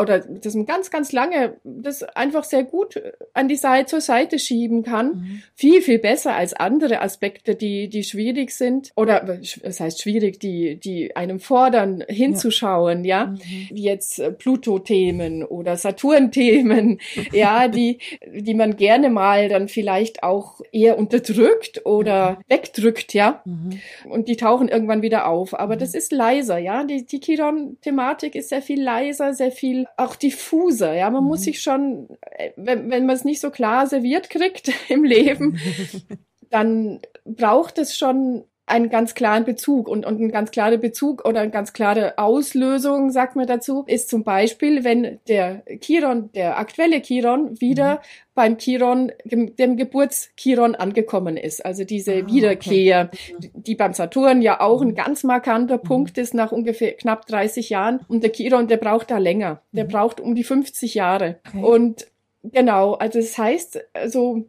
oder 0.00 0.20
dass 0.20 0.54
man 0.54 0.66
ganz, 0.66 0.90
ganz 0.90 1.12
lange 1.12 1.56
das 1.64 2.02
einfach 2.02 2.44
sehr 2.44 2.64
gut 2.64 3.00
an 3.34 3.48
die 3.48 3.56
Seite 3.56 3.86
zur 3.86 4.00
Seite 4.00 4.38
schieben 4.38 4.82
kann. 4.82 5.06
Mhm. 5.06 5.42
Viel, 5.54 5.82
viel 5.82 5.98
besser 5.98 6.34
als 6.34 6.52
andere 6.52 7.00
Aspekte, 7.00 7.54
die, 7.54 7.88
die 7.88 8.04
schwierig 8.04 8.50
sind. 8.50 8.92
Oder 8.96 9.38
das 9.62 9.80
heißt 9.80 10.02
schwierig, 10.02 10.40
die, 10.40 10.76
die 10.76 11.16
einem 11.16 11.40
fordern, 11.40 12.04
hinzuschauen, 12.08 13.04
ja. 13.04 13.16
ja? 13.16 13.26
Mhm. 13.26 13.38
Wie 13.70 13.82
jetzt 13.82 14.18
äh, 14.18 14.32
Pluto-Themen 14.32 15.44
oder 15.44 15.76
Saturn-Themen, 15.76 17.00
ja, 17.32 17.68
die, 17.68 17.98
die 18.26 18.54
man 18.54 18.76
gerne 18.76 19.10
mal 19.10 19.48
dann 19.48 19.68
vielleicht 19.68 20.22
auch 20.22 20.60
eher 20.72 20.98
unterdrückt 20.98 21.84
oder 21.84 22.32
mhm. 22.32 22.44
wegdrückt, 22.48 23.14
ja. 23.14 23.42
Mhm. 23.44 23.80
Und 24.08 24.28
die 24.28 24.36
tauchen 24.36 24.68
irgendwann 24.68 25.02
wieder 25.02 25.26
auf. 25.26 25.58
Aber 25.58 25.76
das 25.76 25.92
mhm. 25.92 25.98
ist 25.98 26.12
leiser, 26.12 26.58
ja. 26.58 26.84
Die, 26.84 27.06
die 27.06 27.20
Chiron-Thematik 27.20 28.34
ist 28.34 28.48
sehr 28.50 28.62
viel 28.62 28.82
leiser, 28.82 29.32
sehr 29.32 29.52
viel 29.52 29.85
auch 29.96 30.16
diffuser. 30.16 30.94
Ja, 30.94 31.10
man 31.10 31.22
mhm. 31.22 31.28
muss 31.28 31.42
sich 31.42 31.62
schon, 31.62 32.08
äh, 32.20 32.50
wenn, 32.56 32.90
wenn 32.90 33.06
man 33.06 33.16
es 33.16 33.24
nicht 33.24 33.40
so 33.40 33.50
klar 33.50 33.86
serviert 33.86 34.30
kriegt 34.30 34.70
im 34.88 35.04
Leben, 35.04 35.58
dann 36.50 37.00
braucht 37.24 37.78
es 37.78 37.96
schon 37.96 38.44
einen 38.66 38.90
ganz 38.90 39.14
klaren 39.14 39.44
Bezug 39.44 39.88
und, 39.88 40.04
und 40.04 40.20
ein 40.20 40.32
ganz 40.32 40.50
klarer 40.50 40.76
Bezug 40.76 41.24
oder 41.24 41.40
eine 41.40 41.52
ganz 41.52 41.72
klare 41.72 42.18
Auslösung, 42.18 43.12
sagt 43.12 43.36
man 43.36 43.46
dazu, 43.46 43.84
ist 43.86 44.08
zum 44.08 44.24
Beispiel, 44.24 44.82
wenn 44.82 45.20
der 45.28 45.62
Chiron, 45.80 46.30
der 46.34 46.58
aktuelle 46.58 47.00
Chiron 47.00 47.60
wieder 47.60 47.94
mhm. 47.94 47.98
beim 48.34 48.58
Chiron, 48.58 49.12
dem 49.24 49.76
Geburtskiron 49.76 50.74
angekommen 50.74 51.36
ist. 51.36 51.64
Also 51.64 51.84
diese 51.84 52.14
ah, 52.14 52.26
Wiederkehr, 52.26 53.10
okay. 53.12 53.50
die 53.54 53.76
beim 53.76 53.92
Saturn 53.92 54.42
ja 54.42 54.60
auch 54.60 54.82
ein 54.82 54.88
mhm. 54.88 54.94
ganz 54.96 55.22
markanter 55.22 55.78
mhm. 55.78 55.82
Punkt 55.82 56.18
ist 56.18 56.34
nach 56.34 56.50
ungefähr 56.50 56.92
knapp 56.94 57.26
30 57.26 57.70
Jahren. 57.70 58.00
Und 58.08 58.24
der 58.24 58.32
Chiron, 58.32 58.66
der 58.66 58.78
braucht 58.78 59.12
da 59.12 59.18
länger. 59.18 59.62
Der 59.70 59.84
mhm. 59.84 59.88
braucht 59.88 60.20
um 60.20 60.34
die 60.34 60.44
50 60.44 60.94
Jahre. 60.94 61.38
Okay. 61.46 61.62
Und 61.62 62.06
genau, 62.42 62.94
also 62.94 63.20
das 63.20 63.38
heißt, 63.38 63.78
also 63.92 64.44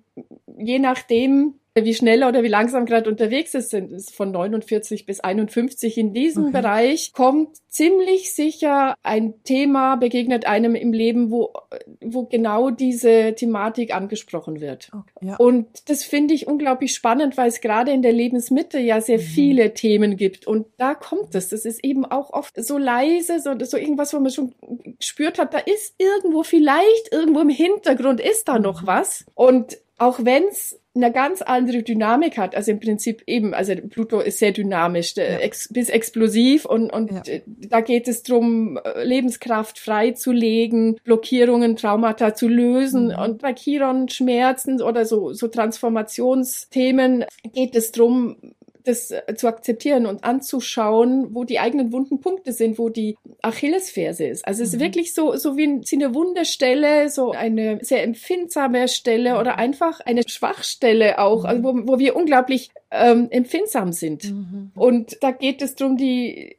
je 0.58 0.80
nachdem, 0.80 1.54
wie 1.86 1.94
schnell 1.94 2.24
oder 2.24 2.44
wie 2.44 2.48
langsam 2.48 2.86
gerade 2.86 3.10
unterwegs 3.10 3.54
ist, 3.54 3.70
sind 3.70 3.92
es 3.92 4.12
von 4.12 4.32
49 4.32 5.06
bis 5.06 5.20
51. 5.20 5.98
In 5.98 6.14
diesem 6.14 6.46
okay. 6.46 6.62
Bereich 6.62 7.14
kommt 7.14 7.58
ziemlich 7.70 8.34
sicher 8.34 8.96
ein 9.04 9.44
Thema, 9.44 9.96
begegnet 9.98 10.48
einem 10.48 10.74
im 10.74 10.94
Leben, 10.94 11.30
wo, 11.30 11.54
wo 12.02 12.26
genau 12.26 12.72
diese 12.72 13.36
Thematik 13.36 13.94
angesprochen 13.94 14.62
wird. 14.62 14.90
Okay, 14.92 15.28
ja. 15.28 15.36
Und 15.36 15.68
das 15.88 16.04
finde 16.04 16.34
ich 16.34 16.48
unglaublich 16.48 16.96
spannend, 16.96 17.38
weil 17.38 17.50
es 17.50 17.62
gerade 17.62 17.92
in 17.92 18.02
der 18.02 18.14
Lebensmitte 18.14 18.80
ja 18.80 19.00
sehr 19.00 19.20
mhm. 19.20 19.24
viele 19.24 19.74
Themen 19.74 20.18
gibt. 20.18 20.48
Und 20.48 20.66
da 20.78 20.96
kommt 20.96 21.36
es. 21.36 21.50
Das 21.50 21.66
ist 21.66 21.84
eben 21.84 22.04
auch 22.04 22.32
oft 22.32 22.54
so 22.64 22.78
leise, 22.78 23.40
so, 23.40 23.54
so 23.64 23.78
irgendwas, 23.78 24.14
wo 24.14 24.20
man 24.20 24.32
schon 24.32 24.54
gespürt 25.00 25.38
hat, 25.38 25.54
da 25.54 25.60
ist 25.60 25.96
irgendwo 26.00 26.44
vielleicht, 26.44 27.12
irgendwo 27.12 27.42
im 27.42 27.50
Hintergrund 27.50 28.20
ist 28.20 28.48
da 28.48 28.58
noch 28.58 28.82
mhm. 28.82 28.88
was. 28.88 29.26
Und 29.36 29.78
auch 30.00 30.20
wenn 30.24 30.44
es 30.46 30.80
eine 30.98 31.12
ganz 31.12 31.42
andere 31.42 31.84
Dynamik 31.84 32.38
hat. 32.38 32.56
Also 32.56 32.72
im 32.72 32.80
Prinzip 32.80 33.24
eben, 33.28 33.54
also 33.54 33.74
Pluto 33.76 34.20
ist 34.20 34.40
sehr 34.40 34.52
dynamisch, 34.52 35.16
ja. 35.16 35.24
ex, 35.24 35.70
bis 35.72 35.90
explosiv 35.90 36.66
und, 36.66 36.92
und 36.92 37.12
ja. 37.12 37.40
da 37.70 37.82
geht 37.82 38.08
es 38.08 38.24
drum, 38.24 38.80
Lebenskraft 39.02 39.80
freizulegen, 39.80 41.00
Blockierungen, 41.04 41.76
Traumata 41.76 42.34
zu 42.34 42.48
lösen. 42.48 43.08
Mhm. 43.08 43.20
Und 43.20 43.42
bei 43.42 43.54
Chiron 43.54 44.10
Schmerzen 44.10 44.82
oder 44.82 45.06
so, 45.06 45.34
so 45.34 45.48
Transformationsthemen 45.48 47.26
geht 47.54 47.76
es 47.76 47.92
drum, 47.92 48.38
das 48.88 49.14
zu 49.36 49.48
akzeptieren 49.48 50.06
und 50.06 50.24
anzuschauen, 50.24 51.36
wo 51.36 51.44
die 51.44 51.60
eigenen 51.60 51.92
wunden 51.92 52.20
Punkte 52.20 52.52
sind, 52.54 52.80
wo 52.80 52.90
die 52.90 53.18
Achillesferse 53.42 54.26
ist. 54.26 54.48
Also 54.48 54.64
es 54.64 54.70
ist 54.70 54.76
mhm. 54.76 54.84
wirklich 54.84 55.14
so, 55.14 55.36
so 55.36 55.58
wie 55.58 55.82
eine 55.94 56.16
Wunderstelle, 56.16 57.10
so 57.10 57.32
eine 57.32 57.80
sehr 57.84 58.04
empfindsame 58.04 58.88
Stelle 58.88 59.40
oder 59.40 59.58
einfach 59.58 60.00
eine 60.02 60.24
Schwachstelle 60.28 61.20
auch, 61.20 61.46
also 61.46 61.64
wo, 61.64 61.88
wo 61.88 62.00
wir 62.00 62.16
unglaublich 62.16 62.72
ähm, 62.92 63.28
empfindsam 63.30 63.92
sind. 63.92 64.32
Mhm. 64.32 64.72
Und 64.76 65.18
da 65.22 65.32
geht 65.32 65.62
es 65.62 65.76
darum, 65.76 65.98
die 65.98 66.58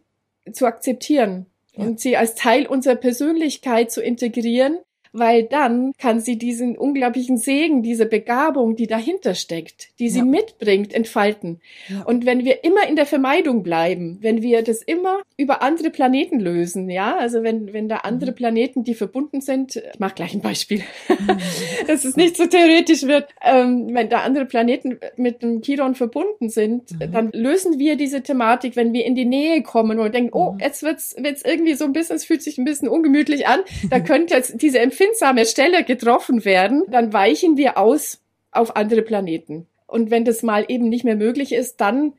zu 0.52 0.66
akzeptieren 0.66 1.46
ja. 1.72 1.84
und 1.84 2.00
sie 2.00 2.16
als 2.16 2.34
Teil 2.34 2.66
unserer 2.66 2.96
Persönlichkeit 2.96 3.90
zu 3.90 4.02
integrieren 4.02 4.78
weil 5.12 5.44
dann 5.44 5.92
kann 5.98 6.20
sie 6.20 6.36
diesen 6.36 6.76
unglaublichen 6.76 7.36
Segen, 7.36 7.82
diese 7.82 8.06
Begabung, 8.06 8.76
die 8.76 8.86
dahinter 8.86 9.34
steckt, 9.34 9.88
die 9.98 10.08
sie 10.08 10.20
ja. 10.20 10.24
mitbringt, 10.24 10.92
entfalten. 10.92 11.60
Ja. 11.88 12.02
Und 12.02 12.26
wenn 12.26 12.44
wir 12.44 12.64
immer 12.64 12.88
in 12.88 12.96
der 12.96 13.06
Vermeidung 13.06 13.62
bleiben, 13.62 14.18
wenn 14.20 14.42
wir 14.42 14.62
das 14.62 14.82
immer 14.82 15.20
über 15.36 15.62
andere 15.62 15.90
Planeten 15.90 16.40
lösen, 16.40 16.88
ja, 16.90 17.16
also 17.16 17.42
wenn, 17.42 17.72
wenn 17.72 17.88
da 17.88 17.98
andere 17.98 18.30
mhm. 18.30 18.36
Planeten, 18.36 18.84
die 18.84 18.94
verbunden 18.94 19.40
sind, 19.40 19.76
ich 19.76 19.98
mache 19.98 20.14
gleich 20.14 20.34
ein 20.34 20.40
Beispiel, 20.40 20.82
mhm. 21.08 21.38
dass 21.86 22.04
es 22.04 22.16
nicht 22.16 22.36
so 22.36 22.46
theoretisch 22.46 23.02
wird, 23.02 23.28
ähm, 23.42 23.88
wenn 23.92 24.08
da 24.08 24.20
andere 24.20 24.46
Planeten 24.46 24.98
mit 25.16 25.42
dem 25.42 25.62
Chiron 25.62 25.94
verbunden 25.94 26.48
sind, 26.48 26.92
mhm. 26.92 27.12
dann 27.12 27.30
lösen 27.32 27.78
wir 27.78 27.96
diese 27.96 28.22
Thematik, 28.22 28.76
wenn 28.76 28.92
wir 28.92 29.04
in 29.04 29.14
die 29.14 29.24
Nähe 29.24 29.62
kommen 29.62 29.98
und 29.98 30.14
denken, 30.14 30.30
oh, 30.32 30.52
mhm. 30.52 30.60
jetzt 30.60 30.82
wird's, 30.82 31.16
wird's 31.18 31.42
irgendwie 31.44 31.74
so 31.74 31.84
ein 31.84 31.92
bisschen, 31.92 32.16
es 32.16 32.24
fühlt 32.24 32.42
sich 32.42 32.58
ein 32.58 32.64
bisschen 32.64 32.88
ungemütlich 32.88 33.46
an, 33.46 33.60
da 33.90 34.00
könnte 34.08 34.34
jetzt 34.34 34.60
diese 34.62 34.78
Empfindung 34.78 35.07
empfindsame 35.08 35.46
Stelle 35.46 35.84
getroffen 35.84 36.44
werden, 36.44 36.84
dann 36.88 37.12
weichen 37.12 37.56
wir 37.56 37.78
aus 37.78 38.20
auf 38.50 38.76
andere 38.76 39.02
Planeten. 39.02 39.66
Und 39.86 40.10
wenn 40.10 40.24
das 40.24 40.42
mal 40.42 40.66
eben 40.68 40.88
nicht 40.88 41.04
mehr 41.04 41.16
möglich 41.16 41.52
ist, 41.52 41.80
dann 41.80 42.14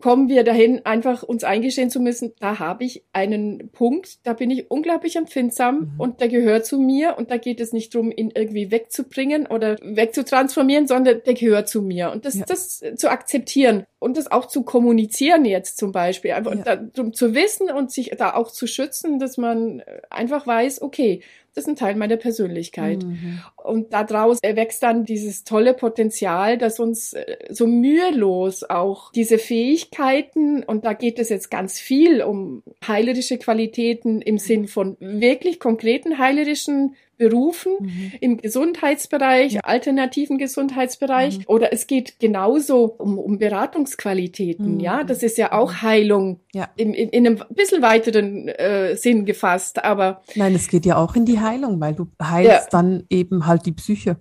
kommen 0.00 0.28
wir 0.28 0.42
dahin, 0.42 0.86
einfach 0.86 1.22
uns 1.22 1.44
eingestehen 1.44 1.90
zu 1.90 2.00
müssen, 2.00 2.32
da 2.40 2.58
habe 2.58 2.84
ich 2.84 3.04
einen 3.12 3.68
Punkt, 3.72 4.26
da 4.26 4.32
bin 4.32 4.50
ich 4.50 4.70
unglaublich 4.70 5.16
empfindsam 5.16 5.80
mhm. 5.80 5.92
und 5.98 6.20
der 6.20 6.28
gehört 6.28 6.64
zu 6.64 6.80
mir 6.80 7.16
und 7.18 7.30
da 7.30 7.36
geht 7.36 7.60
es 7.60 7.72
nicht 7.72 7.94
darum, 7.94 8.10
ihn 8.10 8.32
irgendwie 8.34 8.70
wegzubringen 8.70 9.46
oder 9.46 9.76
wegzutransformieren, 9.82 10.86
sondern 10.86 11.20
der 11.24 11.34
gehört 11.34 11.68
zu 11.68 11.82
mir. 11.82 12.10
Und 12.10 12.24
das, 12.24 12.36
ja. 12.36 12.44
das 12.46 12.82
zu 12.96 13.10
akzeptieren 13.10 13.84
und 13.98 14.16
das 14.16 14.32
auch 14.32 14.46
zu 14.46 14.62
kommunizieren 14.62 15.44
jetzt 15.44 15.76
zum 15.76 15.92
Beispiel, 15.92 16.32
einfach 16.32 16.54
ja. 16.54 16.76
darum 16.76 17.12
zu 17.12 17.34
wissen 17.34 17.70
und 17.70 17.90
sich 17.92 18.12
da 18.16 18.34
auch 18.34 18.50
zu 18.50 18.66
schützen, 18.66 19.18
dass 19.18 19.36
man 19.36 19.82
einfach 20.08 20.46
weiß, 20.46 20.80
okay, 20.80 21.20
das 21.54 21.64
ist 21.64 21.68
ein 21.68 21.76
Teil 21.76 21.96
meiner 21.96 22.16
Persönlichkeit. 22.16 23.02
Mhm. 23.02 23.40
Und 23.56 23.92
daraus 23.92 24.38
erwächst 24.42 24.82
dann 24.82 25.04
dieses 25.04 25.44
tolle 25.44 25.74
Potenzial, 25.74 26.56
das 26.56 26.80
uns 26.80 27.12
äh, 27.12 27.36
so 27.50 27.66
mühelos 27.66 28.64
auch 28.64 29.12
diese 29.12 29.38
Fähigkeiten, 29.38 30.62
und 30.62 30.84
da 30.84 30.94
geht 30.94 31.18
es 31.18 31.28
jetzt 31.28 31.50
ganz 31.50 31.78
viel 31.78 32.22
um 32.22 32.62
heilerische 32.86 33.38
Qualitäten 33.38 34.22
im 34.22 34.38
Sinn 34.38 34.66
von 34.66 34.96
wirklich 35.00 35.60
konkreten 35.60 36.18
heilerischen 36.18 36.94
Berufen 37.22 37.72
mhm. 37.80 38.12
im 38.20 38.36
Gesundheitsbereich, 38.38 39.52
ja. 39.52 39.60
alternativen 39.62 40.38
Gesundheitsbereich. 40.38 41.38
Mhm. 41.38 41.44
Oder 41.46 41.72
es 41.72 41.86
geht 41.86 42.18
genauso 42.18 42.84
um, 42.84 43.16
um 43.18 43.38
Beratungsqualitäten. 43.38 44.74
Mhm. 44.74 44.80
Ja, 44.80 45.04
das 45.04 45.22
ist 45.22 45.38
ja 45.38 45.52
auch 45.52 45.82
Heilung 45.82 46.40
ja. 46.52 46.68
In, 46.76 46.94
in, 46.94 47.10
in 47.10 47.26
einem 47.26 47.42
bisschen 47.50 47.80
weiteren 47.80 48.48
äh, 48.48 48.96
Sinn 48.96 49.24
gefasst. 49.24 49.84
Aber 49.84 50.22
nein, 50.34 50.54
es 50.54 50.68
geht 50.68 50.84
ja 50.84 50.96
auch 50.96 51.14
in 51.14 51.24
die 51.24 51.38
Heilung, 51.38 51.80
weil 51.80 51.94
du 51.94 52.08
heilst 52.20 52.50
ja. 52.50 52.66
dann 52.70 53.04
eben 53.08 53.46
halt 53.46 53.66
die 53.66 53.72
Psyche 53.72 54.16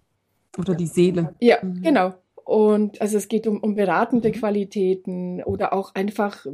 oder 0.58 0.75
die 0.75 0.88
Seele. 0.88 1.34
Ja, 1.39 1.58
mhm. 1.62 1.81
genau. 1.81 2.13
Und 2.43 3.00
also 3.01 3.17
es 3.17 3.27
geht 3.27 3.48
um, 3.48 3.60
um 3.60 3.75
beratende 3.75 4.27
mhm. 4.27 4.34
Qualitäten 4.34 5.43
oder 5.43 5.72
auch 5.72 5.96
einfach 5.96 6.46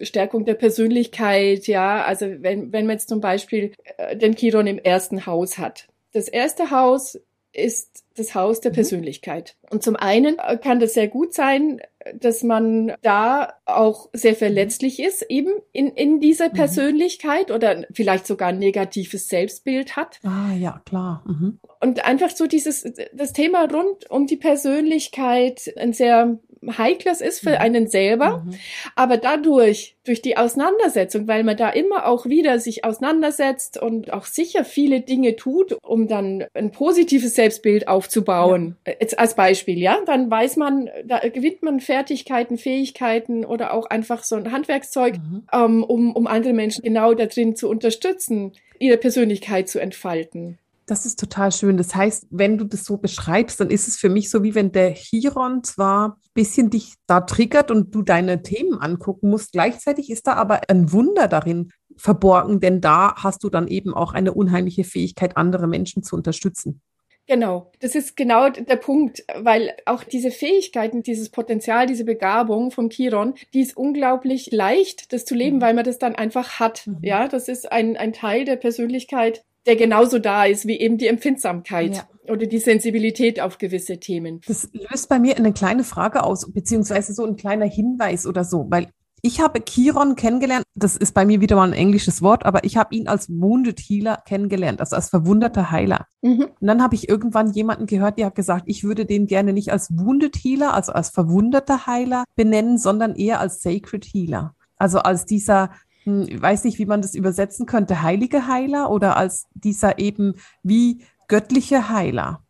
Stärkung 0.00 0.44
der 0.44 0.54
Persönlichkeit, 0.54 1.68
ja. 1.68 2.02
Also 2.02 2.26
wenn, 2.40 2.72
wenn 2.72 2.86
man 2.86 2.94
jetzt 2.94 3.08
zum 3.08 3.20
Beispiel 3.20 3.72
äh, 3.96 4.16
den 4.16 4.34
Chiron 4.34 4.66
im 4.66 4.78
ersten 4.78 5.26
Haus 5.26 5.58
hat, 5.58 5.86
das 6.14 6.28
erste 6.28 6.70
Haus 6.70 7.18
ist 7.52 8.04
das 8.16 8.34
Haus 8.34 8.60
der 8.60 8.72
mhm. 8.72 8.76
Persönlichkeit. 8.76 9.56
Und 9.70 9.82
zum 9.82 9.96
einen 9.96 10.38
äh, 10.38 10.56
kann 10.56 10.80
das 10.80 10.94
sehr 10.94 11.08
gut 11.08 11.34
sein, 11.34 11.80
dass 12.14 12.42
man 12.42 12.92
da 13.02 13.54
auch 13.64 14.08
sehr 14.12 14.34
verletzlich 14.34 15.00
ist, 15.00 15.22
eben 15.22 15.52
in, 15.72 15.88
in 15.88 16.20
dieser 16.20 16.48
mhm. 16.48 16.54
Persönlichkeit 16.54 17.50
oder 17.50 17.86
vielleicht 17.92 18.26
sogar 18.26 18.48
ein 18.48 18.58
negatives 18.58 19.28
Selbstbild 19.28 19.96
hat. 19.96 20.20
Ah, 20.22 20.52
ja, 20.54 20.82
klar. 20.84 21.24
Mhm. 21.26 21.58
Und 21.80 22.04
einfach 22.04 22.30
so 22.30 22.46
dieses, 22.46 22.84
das 23.12 23.32
Thema 23.32 23.64
rund 23.64 24.10
um 24.10 24.26
die 24.26 24.36
Persönlichkeit 24.36 25.72
ein 25.76 25.92
sehr 25.92 26.38
heikles 26.76 27.20
ist 27.20 27.40
für 27.40 27.50
mhm. 27.50 27.56
einen 27.56 27.86
selber. 27.88 28.42
Mhm. 28.44 28.54
Aber 28.94 29.16
dadurch, 29.16 29.96
durch 30.04 30.22
die 30.22 30.36
Auseinandersetzung, 30.36 31.28
weil 31.28 31.44
man 31.44 31.56
da 31.56 31.70
immer 31.70 32.06
auch 32.06 32.26
wieder 32.26 32.58
sich 32.58 32.84
auseinandersetzt 32.84 33.80
und 33.80 34.12
auch 34.12 34.26
sicher 34.26 34.64
viele 34.64 35.00
Dinge 35.00 35.36
tut, 35.36 35.76
um 35.82 36.08
dann 36.08 36.44
ein 36.54 36.70
positives 36.70 37.34
Selbstbild 37.34 37.88
aufzubauen. 37.88 38.76
Ja. 38.86 38.94
Jetzt 39.00 39.18
als 39.18 39.34
Beispiel, 39.34 39.78
ja, 39.78 39.98
dann 40.06 40.30
weiß 40.30 40.56
man, 40.56 40.90
da 41.04 41.20
gewinnt 41.20 41.62
man 41.62 41.80
Fertigkeiten, 41.80 42.58
Fähigkeiten 42.58 43.44
oder 43.44 43.72
auch 43.72 43.86
einfach 43.86 44.24
so 44.24 44.36
ein 44.36 44.52
Handwerkszeug, 44.52 45.18
mhm. 45.18 45.46
ähm, 45.52 45.84
um, 45.84 46.14
um 46.14 46.26
andere 46.26 46.52
Menschen 46.52 46.82
genau 46.82 47.14
da 47.14 47.26
drin 47.26 47.56
zu 47.56 47.68
unterstützen, 47.68 48.52
ihre 48.78 48.96
Persönlichkeit 48.96 49.68
zu 49.68 49.78
entfalten. 49.78 50.58
Das 50.86 51.06
ist 51.06 51.18
total 51.18 51.50
schön. 51.50 51.78
Das 51.78 51.94
heißt, 51.94 52.26
wenn 52.30 52.58
du 52.58 52.64
das 52.64 52.84
so 52.84 52.98
beschreibst, 52.98 53.58
dann 53.58 53.70
ist 53.70 53.88
es 53.88 53.96
für 53.96 54.10
mich 54.10 54.28
so, 54.28 54.42
wie 54.42 54.54
wenn 54.54 54.70
der 54.70 54.92
Chiron 54.92 55.64
zwar 55.64 56.08
ein 56.08 56.30
bisschen 56.34 56.68
dich 56.68 56.94
da 57.06 57.22
triggert 57.22 57.70
und 57.70 57.94
du 57.94 58.02
deine 58.02 58.42
Themen 58.42 58.78
angucken 58.78 59.30
musst. 59.30 59.52
Gleichzeitig 59.52 60.10
ist 60.10 60.26
da 60.26 60.34
aber 60.34 60.60
ein 60.68 60.92
Wunder 60.92 61.26
darin 61.26 61.70
verborgen, 61.96 62.60
denn 62.60 62.80
da 62.82 63.14
hast 63.16 63.44
du 63.44 63.48
dann 63.48 63.68
eben 63.68 63.94
auch 63.94 64.12
eine 64.12 64.34
unheimliche 64.34 64.84
Fähigkeit, 64.84 65.36
andere 65.36 65.66
Menschen 65.66 66.02
zu 66.02 66.16
unterstützen. 66.16 66.82
Genau, 67.26 67.72
das 67.80 67.94
ist 67.94 68.16
genau 68.16 68.50
der 68.50 68.76
Punkt, 68.76 69.24
weil 69.34 69.74
auch 69.86 70.04
diese 70.04 70.30
Fähigkeiten, 70.30 71.02
dieses 71.02 71.30
Potenzial, 71.30 71.86
diese 71.86 72.04
Begabung 72.04 72.70
vom 72.70 72.90
Chiron, 72.90 73.32
die 73.54 73.60
ist 73.60 73.78
unglaublich 73.78 74.52
leicht, 74.52 75.10
das 75.14 75.24
zu 75.24 75.34
leben, 75.34 75.56
mhm. 75.56 75.60
weil 75.62 75.74
man 75.74 75.84
das 75.84 75.98
dann 75.98 76.14
einfach 76.14 76.60
hat. 76.60 76.86
Mhm. 76.86 76.98
Ja, 77.00 77.26
das 77.26 77.48
ist 77.48 77.72
ein, 77.72 77.96
ein 77.96 78.12
Teil 78.12 78.44
der 78.44 78.56
Persönlichkeit, 78.56 79.42
der 79.66 79.76
genauso 79.76 80.18
da 80.18 80.44
ist 80.44 80.66
wie 80.66 80.78
eben 80.78 80.98
die 80.98 81.06
Empfindsamkeit 81.06 81.96
ja. 81.96 82.32
oder 82.32 82.46
die 82.46 82.58
Sensibilität 82.58 83.40
auf 83.40 83.58
gewisse 83.58 83.98
Themen. 83.98 84.40
Das 84.46 84.68
löst 84.72 85.08
bei 85.08 85.18
mir 85.18 85.36
eine 85.36 85.52
kleine 85.52 85.84
Frage 85.84 86.22
aus, 86.22 86.52
beziehungsweise 86.52 87.14
so 87.14 87.24
ein 87.24 87.36
kleiner 87.36 87.66
Hinweis 87.66 88.26
oder 88.26 88.44
so, 88.44 88.66
weil 88.68 88.88
ich 89.26 89.40
habe 89.40 89.64
Chiron 89.64 90.16
kennengelernt, 90.16 90.66
das 90.74 90.98
ist 90.98 91.14
bei 91.14 91.24
mir 91.24 91.40
wieder 91.40 91.56
mal 91.56 91.66
ein 91.66 91.72
englisches 91.72 92.20
Wort, 92.20 92.44
aber 92.44 92.64
ich 92.64 92.76
habe 92.76 92.94
ihn 92.94 93.08
als 93.08 93.30
Wounded 93.30 93.80
Healer 93.80 94.18
kennengelernt, 94.26 94.80
also 94.80 94.96
als 94.96 95.08
verwunderter 95.08 95.70
Heiler. 95.70 96.06
Mhm. 96.20 96.48
Und 96.60 96.66
dann 96.66 96.82
habe 96.82 96.94
ich 96.94 97.08
irgendwann 97.08 97.50
jemanden 97.50 97.86
gehört, 97.86 98.18
der 98.18 98.26
hat 98.26 98.34
gesagt, 98.34 98.64
ich 98.66 98.84
würde 98.84 99.06
den 99.06 99.26
gerne 99.26 99.54
nicht 99.54 99.72
als 99.72 99.96
Wounded 99.96 100.36
Healer, 100.36 100.74
also 100.74 100.92
als 100.92 101.08
verwunderter 101.08 101.86
Heiler 101.86 102.24
benennen, 102.36 102.76
sondern 102.76 103.14
eher 103.14 103.40
als 103.40 103.62
Sacred 103.62 104.04
Healer. 104.04 104.54
Also 104.76 104.98
als 104.98 105.24
dieser 105.24 105.70
ich 106.04 106.40
weiß 106.40 106.64
nicht, 106.64 106.78
wie 106.78 106.86
man 106.86 107.02
das 107.02 107.14
übersetzen 107.14 107.66
könnte, 107.66 108.02
heilige 108.02 108.46
Heiler 108.46 108.90
oder 108.90 109.16
als 109.16 109.46
dieser 109.54 109.98
eben 109.98 110.34
wie 110.62 111.04
göttliche 111.28 111.88
Heiler. 111.88 112.44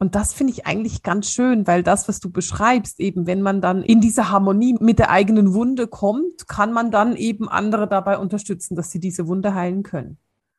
Und 0.00 0.14
das 0.14 0.32
finde 0.32 0.52
ich 0.52 0.66
eigentlich 0.66 1.02
ganz 1.02 1.28
schön, 1.28 1.66
weil 1.66 1.82
das, 1.82 2.08
was 2.08 2.20
du 2.20 2.30
beschreibst, 2.30 3.00
eben 3.00 3.26
wenn 3.26 3.42
man 3.42 3.60
dann 3.60 3.82
in 3.82 4.00
diese 4.00 4.30
Harmonie 4.30 4.76
mit 4.78 5.00
der 5.00 5.10
eigenen 5.10 5.54
Wunde 5.54 5.88
kommt, 5.88 6.46
kann 6.46 6.72
man 6.72 6.92
dann 6.92 7.16
eben 7.16 7.48
andere 7.48 7.88
dabei 7.88 8.18
unterstützen, 8.18 8.76
dass 8.76 8.92
sie 8.92 9.00
diese 9.00 9.26
Wunde 9.26 9.54
heilen 9.54 9.82
können. 9.82 10.18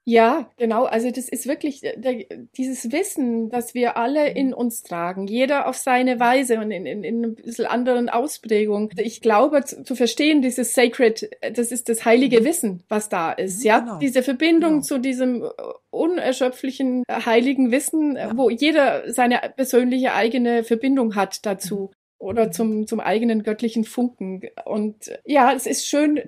Ja, 0.09 0.49
genau. 0.57 0.85
Also 0.85 1.11
das 1.11 1.29
ist 1.29 1.47
wirklich 1.47 1.83
äh, 1.83 1.95
der, 1.95 2.25
dieses 2.57 2.91
Wissen, 2.91 3.51
das 3.51 3.75
wir 3.75 3.95
alle 3.95 4.31
in 4.31 4.55
uns 4.55 4.81
tragen, 4.81 5.27
jeder 5.27 5.67
auf 5.67 5.77
seine 5.77 6.19
Weise 6.19 6.59
und 6.59 6.71
in, 6.71 6.87
in, 6.87 7.03
in 7.03 7.23
ein 7.23 7.35
bisschen 7.35 7.67
anderen 7.67 8.09
Ausprägung. 8.09 8.89
Ich 8.97 9.21
glaube 9.21 9.63
zu, 9.65 9.83
zu, 9.83 9.95
verstehen, 9.95 10.41
dieses 10.41 10.73
Sacred, 10.73 11.29
äh, 11.41 11.51
das 11.51 11.71
ist 11.71 11.89
das 11.89 12.05
heilige 12.05 12.43
Wissen, 12.43 12.81
was 12.89 13.09
da 13.09 13.31
ist. 13.31 13.63
Ja, 13.63 13.79
genau. 13.79 13.99
diese 13.99 14.23
Verbindung 14.23 14.71
genau. 14.71 14.83
zu 14.83 14.97
diesem 14.97 15.43
äh, 15.43 15.47
unerschöpflichen 15.91 17.03
heiligen 17.07 17.69
Wissen, 17.71 18.15
ja. 18.15 18.35
wo 18.35 18.49
jeder 18.49 19.13
seine 19.13 19.39
persönliche 19.55 20.15
eigene 20.15 20.63
Verbindung 20.63 21.13
hat 21.13 21.45
dazu 21.45 21.91
mhm. 21.91 21.95
oder 22.17 22.51
zum, 22.51 22.87
zum 22.87 22.99
eigenen 22.99 23.43
göttlichen 23.43 23.83
Funken. 23.83 24.41
Und 24.65 25.11
ja, 25.23 25.53
es 25.53 25.67
ist 25.67 25.85
schön, 25.85 26.19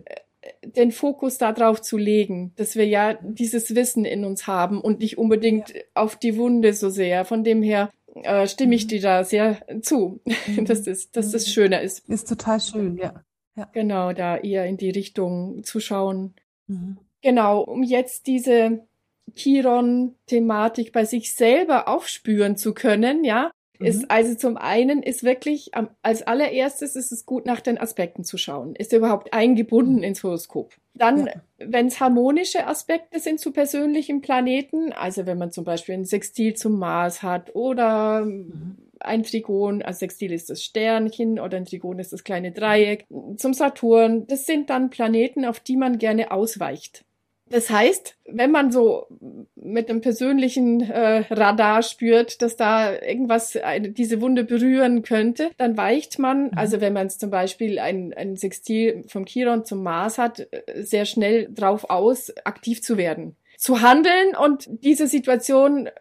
den 0.63 0.91
Fokus 0.91 1.37
darauf 1.37 1.81
zu 1.81 1.97
legen, 1.97 2.53
dass 2.55 2.75
wir 2.75 2.87
ja 2.87 3.13
dieses 3.21 3.75
Wissen 3.75 4.05
in 4.05 4.25
uns 4.25 4.47
haben 4.47 4.81
und 4.81 4.99
nicht 4.99 5.17
unbedingt 5.17 5.69
ja. 5.69 5.81
auf 5.93 6.15
die 6.15 6.37
Wunde 6.37 6.73
so 6.73 6.89
sehr. 6.89 7.25
Von 7.25 7.43
dem 7.43 7.61
her 7.61 7.91
äh, 8.23 8.47
stimme 8.47 8.75
ich 8.75 8.85
mhm. 8.85 8.89
dir 8.89 9.01
da 9.01 9.23
sehr 9.23 9.65
zu, 9.81 10.19
dass, 10.65 10.83
das, 10.83 11.11
dass 11.11 11.31
das 11.31 11.47
mhm. 11.47 11.51
schöner 11.51 11.81
ist. 11.81 12.07
Ist 12.09 12.27
total 12.27 12.59
schön, 12.59 12.97
ja. 12.97 13.23
ja. 13.55 13.69
Genau, 13.73 14.13
da 14.13 14.37
eher 14.37 14.65
in 14.65 14.77
die 14.77 14.89
Richtung 14.89 15.63
zu 15.63 15.79
schauen. 15.79 16.33
Mhm. 16.67 16.97
Genau, 17.21 17.61
um 17.61 17.83
jetzt 17.83 18.25
diese 18.27 18.87
Chiron-Thematik 19.35 20.91
bei 20.91 21.05
sich 21.05 21.35
selber 21.35 21.87
aufspüren 21.87 22.57
zu 22.57 22.73
können, 22.73 23.23
ja. 23.23 23.51
Ist 23.85 24.11
also 24.11 24.35
zum 24.35 24.57
einen 24.57 25.03
ist 25.03 25.23
wirklich 25.23 25.71
als 26.01 26.23
allererstes 26.23 26.95
ist 26.95 27.11
es 27.11 27.25
gut 27.25 27.45
nach 27.45 27.61
den 27.61 27.77
Aspekten 27.77 28.23
zu 28.23 28.37
schauen. 28.37 28.75
Ist 28.75 28.93
er 28.93 28.99
überhaupt 28.99 29.33
eingebunden 29.33 29.97
mhm. 29.97 30.03
ins 30.03 30.23
Horoskop? 30.23 30.73
Dann, 30.93 31.27
ja. 31.27 31.33
wenn 31.57 31.87
es 31.87 31.99
harmonische 31.99 32.67
Aspekte 32.67 33.19
sind 33.19 33.39
zu 33.39 33.51
persönlichen 33.51 34.21
Planeten, 34.21 34.91
also 34.91 35.25
wenn 35.25 35.37
man 35.37 35.51
zum 35.51 35.63
Beispiel 35.63 35.95
ein 35.95 36.05
Sextil 36.05 36.55
zum 36.55 36.77
Mars 36.79 37.23
hat 37.23 37.55
oder 37.55 38.25
mhm. 38.25 38.77
ein 38.99 39.23
Trigon, 39.23 39.81
also 39.81 39.99
Sextil 39.99 40.33
ist 40.33 40.49
das 40.49 40.63
Sternchen 40.63 41.39
oder 41.39 41.57
ein 41.57 41.65
Trigon 41.65 41.99
ist 41.99 42.13
das 42.13 42.23
kleine 42.23 42.51
Dreieck, 42.51 43.05
zum 43.37 43.53
Saturn, 43.53 44.27
das 44.27 44.45
sind 44.45 44.69
dann 44.69 44.89
Planeten, 44.89 45.45
auf 45.45 45.59
die 45.59 45.77
man 45.77 45.97
gerne 45.97 46.31
ausweicht. 46.31 47.05
Das 47.51 47.69
heißt, 47.69 48.15
wenn 48.25 48.51
man 48.51 48.71
so 48.71 49.07
mit 49.55 49.89
einem 49.89 49.99
persönlichen 49.99 50.81
äh, 50.89 51.25
Radar 51.29 51.83
spürt, 51.83 52.41
dass 52.41 52.55
da 52.55 52.93
irgendwas 52.93 53.57
eine, 53.57 53.89
diese 53.89 54.21
Wunde 54.21 54.45
berühren 54.45 55.01
könnte, 55.03 55.51
dann 55.57 55.75
weicht 55.75 56.17
man, 56.17 56.45
mhm. 56.45 56.51
also 56.55 56.79
wenn 56.79 56.93
man 56.93 57.09
zum 57.09 57.29
Beispiel 57.29 57.77
ein, 57.77 58.13
ein 58.13 58.37
Sextil 58.37 59.03
vom 59.07 59.25
Chiron 59.25 59.65
zum 59.65 59.83
Mars 59.83 60.17
hat, 60.17 60.39
äh, 60.39 60.83
sehr 60.83 61.05
schnell 61.05 61.49
drauf 61.53 61.89
aus, 61.89 62.33
aktiv 62.45 62.81
zu 62.81 62.97
werden, 62.97 63.35
zu 63.57 63.81
handeln 63.81 64.35
und 64.35 64.67
diese 64.69 65.07
Situation 65.07 65.87
äh, 65.87 65.91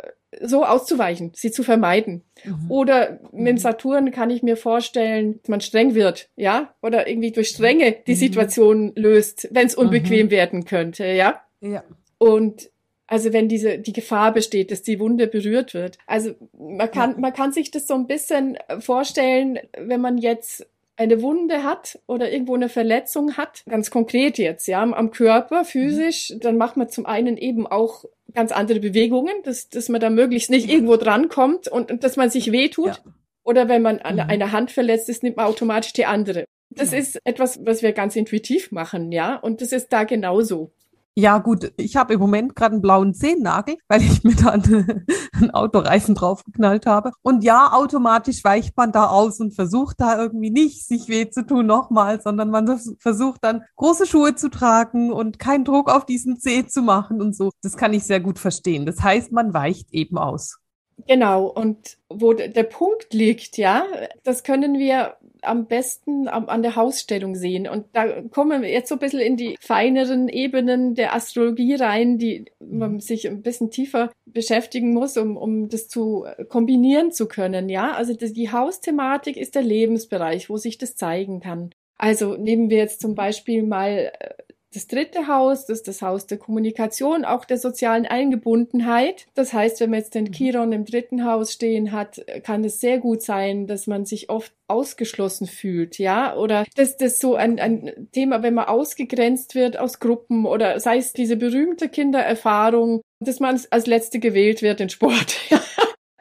so 0.40 0.64
auszuweichen, 0.64 1.32
sie 1.34 1.50
zu 1.50 1.62
vermeiden. 1.62 2.22
Mhm. 2.44 2.70
Oder 2.70 3.20
mit 3.32 3.54
mhm. 3.54 3.58
Saturn 3.58 4.10
kann 4.10 4.30
ich 4.30 4.42
mir 4.42 4.56
vorstellen, 4.56 5.40
dass 5.42 5.48
man 5.48 5.60
streng 5.60 5.94
wird, 5.94 6.28
ja, 6.36 6.74
oder 6.82 7.08
irgendwie 7.08 7.32
durch 7.32 7.48
Strenge 7.48 7.96
die 8.06 8.12
mhm. 8.12 8.16
Situation 8.16 8.92
löst, 8.94 9.48
wenn 9.50 9.66
es 9.66 9.74
unbequem 9.74 10.26
mhm. 10.26 10.30
werden 10.30 10.64
könnte, 10.64 11.06
ja. 11.06 11.40
Ja. 11.60 11.82
Und 12.18 12.70
also 13.06 13.32
wenn 13.32 13.48
diese 13.48 13.78
die 13.78 13.92
Gefahr 13.92 14.32
besteht, 14.32 14.70
dass 14.70 14.82
die 14.82 15.00
Wunde 15.00 15.26
berührt 15.26 15.74
wird. 15.74 15.98
Also 16.06 16.34
man 16.56 16.90
kann 16.90 17.20
man 17.20 17.32
kann 17.32 17.52
sich 17.52 17.72
das 17.72 17.88
so 17.88 17.94
ein 17.94 18.06
bisschen 18.06 18.56
vorstellen, 18.78 19.58
wenn 19.76 20.00
man 20.00 20.16
jetzt 20.16 20.64
eine 21.00 21.22
Wunde 21.22 21.64
hat 21.64 21.98
oder 22.06 22.30
irgendwo 22.30 22.54
eine 22.54 22.68
Verletzung 22.68 23.38
hat, 23.38 23.62
ganz 23.66 23.90
konkret 23.90 24.36
jetzt, 24.36 24.68
ja, 24.68 24.82
am 24.82 25.10
Körper, 25.10 25.64
physisch, 25.64 26.34
dann 26.38 26.58
macht 26.58 26.76
man 26.76 26.90
zum 26.90 27.06
einen 27.06 27.38
eben 27.38 27.66
auch 27.66 28.04
ganz 28.34 28.52
andere 28.52 28.80
Bewegungen, 28.80 29.34
dass, 29.44 29.70
dass 29.70 29.88
man 29.88 30.02
da 30.02 30.10
möglichst 30.10 30.50
nicht 30.50 30.68
irgendwo 30.68 30.96
drankommt 30.96 31.68
und, 31.68 31.90
und 31.90 32.04
dass 32.04 32.16
man 32.16 32.28
sich 32.28 32.52
wehtut. 32.52 32.86
Ja. 32.86 33.12
Oder 33.44 33.68
wenn 33.70 33.80
man 33.80 34.00
an 34.00 34.16
mhm. 34.16 34.20
einer 34.28 34.52
Hand 34.52 34.70
verletzt 34.70 35.08
ist, 35.08 35.22
nimmt 35.22 35.38
man 35.38 35.46
automatisch 35.46 35.94
die 35.94 36.04
andere. 36.04 36.44
Das 36.68 36.92
ja. 36.92 36.98
ist 36.98 37.18
etwas, 37.24 37.64
was 37.64 37.82
wir 37.82 37.92
ganz 37.92 38.14
intuitiv 38.14 38.70
machen, 38.70 39.10
ja, 39.10 39.36
und 39.36 39.62
das 39.62 39.72
ist 39.72 39.88
da 39.94 40.04
genauso. 40.04 40.70
Ja, 41.20 41.36
gut, 41.36 41.70
ich 41.76 41.96
habe 41.96 42.14
im 42.14 42.20
Moment 42.20 42.56
gerade 42.56 42.72
einen 42.72 42.80
blauen 42.80 43.12
Zehennagel, 43.12 43.76
weil 43.88 44.00
ich 44.00 44.24
mir 44.24 44.34
da 44.34 44.52
einen 44.52 45.50
Autoreifen 45.52 46.14
draufgeknallt 46.14 46.86
habe. 46.86 47.12
Und 47.20 47.44
ja, 47.44 47.72
automatisch 47.74 48.42
weicht 48.42 48.74
man 48.78 48.90
da 48.90 49.08
aus 49.08 49.38
und 49.38 49.54
versucht 49.54 50.00
da 50.00 50.18
irgendwie 50.18 50.50
nicht, 50.50 50.86
sich 50.86 51.08
weh 51.08 51.28
zu 51.28 51.46
tun 51.46 51.66
nochmal, 51.66 52.22
sondern 52.22 52.48
man 52.50 52.80
versucht 52.98 53.44
dann 53.44 53.64
große 53.76 54.06
Schuhe 54.06 54.34
zu 54.34 54.48
tragen 54.48 55.12
und 55.12 55.38
keinen 55.38 55.66
Druck 55.66 55.90
auf 55.90 56.06
diesen 56.06 56.40
Zeh 56.40 56.66
zu 56.66 56.80
machen 56.80 57.20
und 57.20 57.36
so. 57.36 57.50
Das 57.62 57.76
kann 57.76 57.92
ich 57.92 58.04
sehr 58.04 58.20
gut 58.20 58.38
verstehen. 58.38 58.86
Das 58.86 59.02
heißt, 59.02 59.30
man 59.30 59.52
weicht 59.52 59.92
eben 59.92 60.16
aus. 60.16 60.59
Genau, 61.06 61.46
und 61.46 61.96
wo 62.08 62.32
der 62.32 62.62
Punkt 62.64 63.12
liegt, 63.12 63.56
ja, 63.56 63.86
das 64.24 64.42
können 64.42 64.78
wir 64.78 65.16
am 65.42 65.66
besten 65.66 66.28
an 66.28 66.62
der 66.62 66.76
Hausstellung 66.76 67.34
sehen. 67.34 67.68
Und 67.68 67.86
da 67.92 68.22
kommen 68.22 68.62
wir 68.62 68.70
jetzt 68.70 68.88
so 68.88 68.96
ein 68.96 68.98
bisschen 68.98 69.20
in 69.20 69.36
die 69.36 69.56
feineren 69.60 70.28
Ebenen 70.28 70.94
der 70.94 71.14
Astrologie 71.14 71.74
rein, 71.74 72.18
die 72.18 72.46
man 72.60 72.94
mhm. 72.94 73.00
sich 73.00 73.26
ein 73.28 73.42
bisschen 73.42 73.70
tiefer 73.70 74.12
beschäftigen 74.26 74.92
muss, 74.92 75.16
um, 75.16 75.36
um 75.36 75.68
das 75.68 75.88
zu 75.88 76.26
kombinieren 76.48 77.12
zu 77.12 77.26
können. 77.26 77.68
Ja, 77.68 77.92
also 77.92 78.14
die 78.14 78.52
Hausthematik 78.52 79.36
ist 79.36 79.54
der 79.54 79.62
Lebensbereich, 79.62 80.50
wo 80.50 80.56
sich 80.56 80.78
das 80.78 80.96
zeigen 80.96 81.40
kann. 81.40 81.70
Also 81.96 82.34
nehmen 82.36 82.70
wir 82.70 82.78
jetzt 82.78 83.00
zum 83.00 83.14
Beispiel 83.14 83.62
mal 83.62 84.10
äh, 84.18 84.30
das 84.72 84.86
dritte 84.86 85.26
Haus, 85.26 85.66
das 85.66 85.78
ist 85.78 85.88
das 85.88 86.02
Haus 86.02 86.26
der 86.26 86.38
Kommunikation, 86.38 87.24
auch 87.24 87.44
der 87.44 87.58
sozialen 87.58 88.06
Eingebundenheit. 88.06 89.26
Das 89.34 89.52
heißt, 89.52 89.80
wenn 89.80 89.90
man 89.90 89.98
jetzt 89.98 90.14
den 90.14 90.24
mhm. 90.24 90.32
Chiron 90.32 90.72
im 90.72 90.84
dritten 90.84 91.24
Haus 91.24 91.52
stehen 91.52 91.92
hat, 91.92 92.24
kann 92.44 92.64
es 92.64 92.80
sehr 92.80 92.98
gut 92.98 93.22
sein, 93.22 93.66
dass 93.66 93.86
man 93.86 94.06
sich 94.06 94.30
oft 94.30 94.52
ausgeschlossen 94.68 95.48
fühlt, 95.48 95.98
ja, 95.98 96.36
oder 96.36 96.64
dass 96.76 96.96
das 96.96 97.18
so 97.18 97.34
ein, 97.34 97.58
ein 97.58 98.08
Thema, 98.12 98.42
wenn 98.44 98.54
man 98.54 98.66
ausgegrenzt 98.66 99.56
wird 99.56 99.76
aus 99.76 99.98
Gruppen 99.98 100.46
oder 100.46 100.78
sei 100.78 100.98
es 100.98 101.12
diese 101.12 101.36
berühmte 101.36 101.88
Kindererfahrung, 101.88 103.02
dass 103.18 103.40
man 103.40 103.60
als 103.70 103.86
Letzte 103.86 104.20
gewählt 104.20 104.62
wird 104.62 104.80
in 104.80 104.88
Sport. 104.88 105.36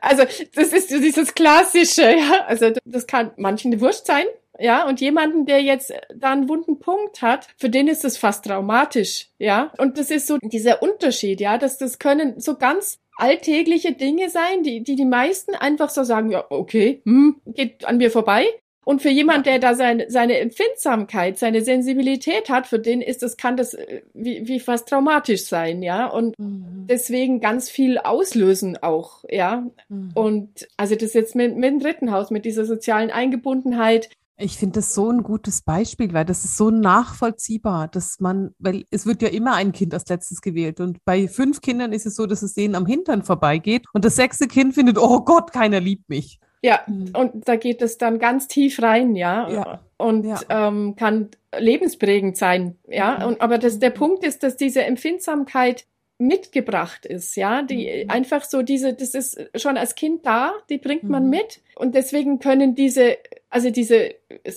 also 0.02 0.24
das 0.56 0.74
ist 0.74 0.90
dieses 0.90 1.34
klassische, 1.34 2.04
ja, 2.18 2.46
also 2.48 2.72
das 2.86 3.08
kann 3.08 3.32
manchen 3.38 3.80
wurscht 3.82 4.06
sein, 4.06 4.26
ja, 4.60 4.88
und 4.88 5.00
jemanden, 5.00 5.46
der 5.46 5.62
jetzt 5.62 5.94
da 6.14 6.32
einen 6.32 6.50
wunden 6.50 6.80
Punkt 6.80 7.22
hat, 7.22 7.48
für 7.58 7.70
den 7.70 7.88
ist 7.88 8.04
es 8.04 8.18
fast 8.18 8.46
traumatisch, 8.46 9.30
ja. 9.38 9.72
Und 9.78 9.98
das 9.98 10.12
ist 10.12 10.28
so 10.28 10.38
dieser 10.42 10.82
Unterschied, 10.82 11.40
ja, 11.40 11.58
dass 11.58 11.78
das 11.78 11.98
können 11.98 12.40
so 12.40 12.58
ganz 12.58 13.00
alltägliche 13.16 13.94
Dinge 13.94 14.30
sein, 14.30 14.64
die, 14.64 14.84
die 14.84 14.96
die 14.96 15.06
meisten 15.06 15.56
einfach 15.56 15.90
so 15.90 16.04
sagen, 16.04 16.32
ja, 16.32 16.46
okay, 16.50 17.02
hm, 17.06 17.42
geht 17.46 17.86
an 17.86 17.98
mir 17.98 18.12
vorbei. 18.12 18.46
Und 18.90 19.04
für 19.04 19.10
jemand, 19.10 19.46
der 19.46 19.60
da 19.60 19.76
seine, 19.76 20.10
seine 20.10 20.40
Empfindsamkeit, 20.40 21.38
seine 21.38 21.62
Sensibilität 21.62 22.50
hat, 22.50 22.66
für 22.66 22.80
den 22.80 23.02
ist 23.02 23.22
das, 23.22 23.38
kann 23.38 23.56
das 23.56 23.76
äh, 23.76 24.02
wie, 24.16 24.48
wie 24.48 24.60
fast 24.60 24.90
traumatisch 24.90 25.46
sein, 25.46 25.84
ja. 25.84 26.08
Und 26.08 26.34
mhm. 26.40 26.88
deswegen 26.90 27.40
ganz 27.40 27.70
viel 27.70 28.00
auslösen 28.00 28.78
auch, 28.82 29.26
ja. 29.30 29.68
Mhm. 29.90 30.10
Und 30.16 30.68
also 30.76 30.96
das 30.96 31.14
jetzt 31.14 31.36
mit, 31.36 31.56
mit 31.56 31.66
dem 31.66 31.80
dritten 31.80 32.12
Haus, 32.12 32.32
mit 32.32 32.46
dieser 32.46 32.66
sozialen 32.66 33.12
Eingebundenheit, 33.12 34.10
ich 34.42 34.58
finde 34.58 34.80
das 34.80 34.96
so 34.96 35.12
ein 35.12 35.22
gutes 35.22 35.62
Beispiel, 35.62 36.14
weil 36.14 36.26
das 36.26 36.46
ist 36.46 36.58
so 36.58 36.72
nachvollziehbar, 36.72 37.90
dass 37.90 38.22
man, 38.22 38.56
weil 38.58 38.86
es 38.90 39.06
wird 39.06 39.22
ja 39.22 39.28
immer 39.28 39.54
ein 39.54 39.74
Kind 39.74 39.94
als 39.94 40.08
letztes 40.08 40.42
gewählt 40.42 40.80
und 40.80 41.04
bei 41.06 41.28
fünf 41.28 41.62
Kindern 41.62 41.92
ist 41.92 42.06
es 42.08 42.16
so, 42.16 42.26
dass 42.26 42.42
es 42.42 42.54
denen 42.54 42.74
am 42.74 42.86
Hintern 42.86 43.22
vorbeigeht 43.22 43.86
und 43.94 44.04
das 44.06 44.16
sechste 44.16 44.48
Kind 44.48 44.74
findet, 44.74 44.98
oh 44.98 45.26
Gott, 45.26 45.52
keiner 45.52 45.80
liebt 45.80 46.08
mich. 46.10 46.40
Ja, 46.62 46.82
mhm. 46.88 47.12
und 47.16 47.48
da 47.48 47.56
geht 47.56 47.82
es 47.82 47.98
dann 47.98 48.20
ganz 48.20 48.48
tief 48.48 48.82
rein, 48.82 49.16
ja, 49.16 49.50
ja. 49.50 49.80
und 49.98 50.26
ja. 50.26 50.40
Ähm, 50.50 50.96
kann 50.98 51.30
lebensprägend 51.58 52.38
sein, 52.38 52.78
ja. 52.88 53.20
Mhm. 53.20 53.26
Und 53.26 53.42
aber 53.42 53.58
das, 53.58 53.80
der 53.80 53.92
Punkt 53.92 54.26
ist, 54.26 54.44
dass 54.44 54.58
diese 54.58 54.84
Empfindsamkeit 54.84 55.86
mitgebracht 56.18 57.06
ist, 57.06 57.38
ja, 57.38 57.62
die 57.62 58.04
mhm. 58.04 58.10
einfach 58.10 58.44
so 58.44 58.62
diese, 58.62 58.94
das 58.94 59.16
ist 59.16 59.40
schon 59.56 59.78
als 59.78 59.96
Kind 59.96 60.26
da, 60.26 60.52
die 60.70 60.78
bringt 60.78 61.06
man 61.06 61.24
mhm. 61.24 61.30
mit 61.30 61.62
und 61.76 61.96
deswegen 61.96 62.40
können 62.40 62.76
diese, 62.76 63.18
also 63.50 63.70
diese, 63.70 64.16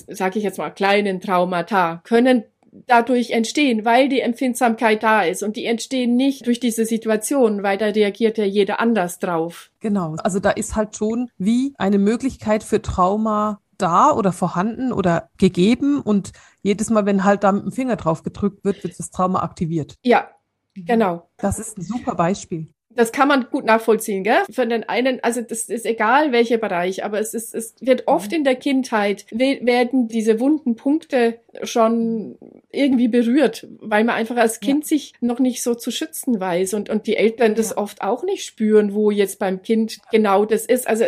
sage 0.09 0.39
ich 0.39 0.45
jetzt 0.45 0.59
mal, 0.59 0.71
kleinen 0.71 1.21
Traumata 1.21 2.01
können 2.05 2.45
dadurch 2.73 3.31
entstehen, 3.31 3.85
weil 3.85 4.09
die 4.09 4.21
Empfindsamkeit 4.21 5.03
da 5.03 5.23
ist 5.23 5.43
und 5.43 5.57
die 5.57 5.67
entstehen 5.67 6.17
nicht 6.17 6.47
durch 6.47 6.59
diese 6.59 6.85
Situation, 6.85 7.63
weil 7.63 7.79
da 7.79 7.87
reagiert 7.87 8.39
ja 8.39 8.45
jeder 8.45 8.81
anders 8.81 9.19
drauf. 9.19 9.71
Genau, 9.81 10.17
also 10.23 10.41
da 10.41 10.51
ist 10.51 10.75
halt 10.75 10.97
schon 10.97 11.29
wie 11.39 11.75
eine 11.79 11.99
Möglichkeit 11.99 12.65
für 12.65 12.81
Trauma 12.81 13.61
da 13.79 14.13
oder 14.13 14.33
vorhanden 14.33 14.93
oder 14.93 15.29
gegeben 15.39 16.01
und 16.01 16.33
jedes 16.63 16.91
Mal, 16.91 17.05
wenn 17.05 17.25
halt 17.25 17.45
da 17.45 17.53
mit 17.53 17.65
dem 17.65 17.73
Finger 17.73 17.97
drauf 17.97 18.23
gedrückt 18.23 18.65
wird, 18.65 18.83
wird 18.85 18.99
das 18.99 19.11
Trauma 19.11 19.43
aktiviert. 19.43 19.97
Ja, 20.03 20.29
Mhm. 20.75 20.85
Genau. 20.87 21.29
Das 21.37 21.59
ist 21.59 21.79
ein 21.79 21.83
super 21.83 22.15
Beispiel. 22.15 22.73
Das 22.95 23.13
kann 23.13 23.29
man 23.29 23.47
gut 23.51 23.65
nachvollziehen, 23.65 24.25
gell? 24.25 24.43
Für 24.51 24.67
den 24.67 24.85
einen, 24.89 25.23
also 25.23 25.41
das 25.41 25.65
ist 25.65 25.87
egal 25.87 26.33
welcher 26.33 26.59
Bereich, 26.59 27.05
aber 27.05 27.21
es 27.21 27.35
ist, 27.35 27.55
es 27.55 27.75
wird 27.81 28.07
oft 28.07 28.31
mhm. 28.31 28.39
in 28.39 28.45
der 28.45 28.57
Kindheit 28.57 29.27
werden 29.31 30.09
diese 30.09 30.41
wunden 30.41 30.77
Punkte 30.77 31.39
schon 31.63 32.39
irgendwie 32.71 33.09
berührt, 33.09 33.67
weil 33.81 34.05
man 34.05 34.17
einfach 34.17 34.37
als 34.37 34.61
Kind 34.61 34.85
ja. 34.85 34.89
sich 34.89 35.13
noch 35.21 35.39
nicht 35.39 35.63
so 35.63 35.75
zu 35.75 35.91
schützen 35.91 36.41
weiß 36.41 36.75
und, 36.75 36.89
und 36.89 37.07
die 37.07 37.17
Eltern 37.17 37.55
das 37.55 37.71
ja. 37.71 37.77
oft 37.77 38.03
auch 38.03 38.25
nicht 38.25 38.45
spüren, 38.45 38.95
wo 38.95 39.11
jetzt 39.11 39.39
beim 39.39 39.63
Kind 39.63 39.99
genau 40.11 40.45
das 40.45 40.65
ist. 40.65 40.89
Also 40.89 41.05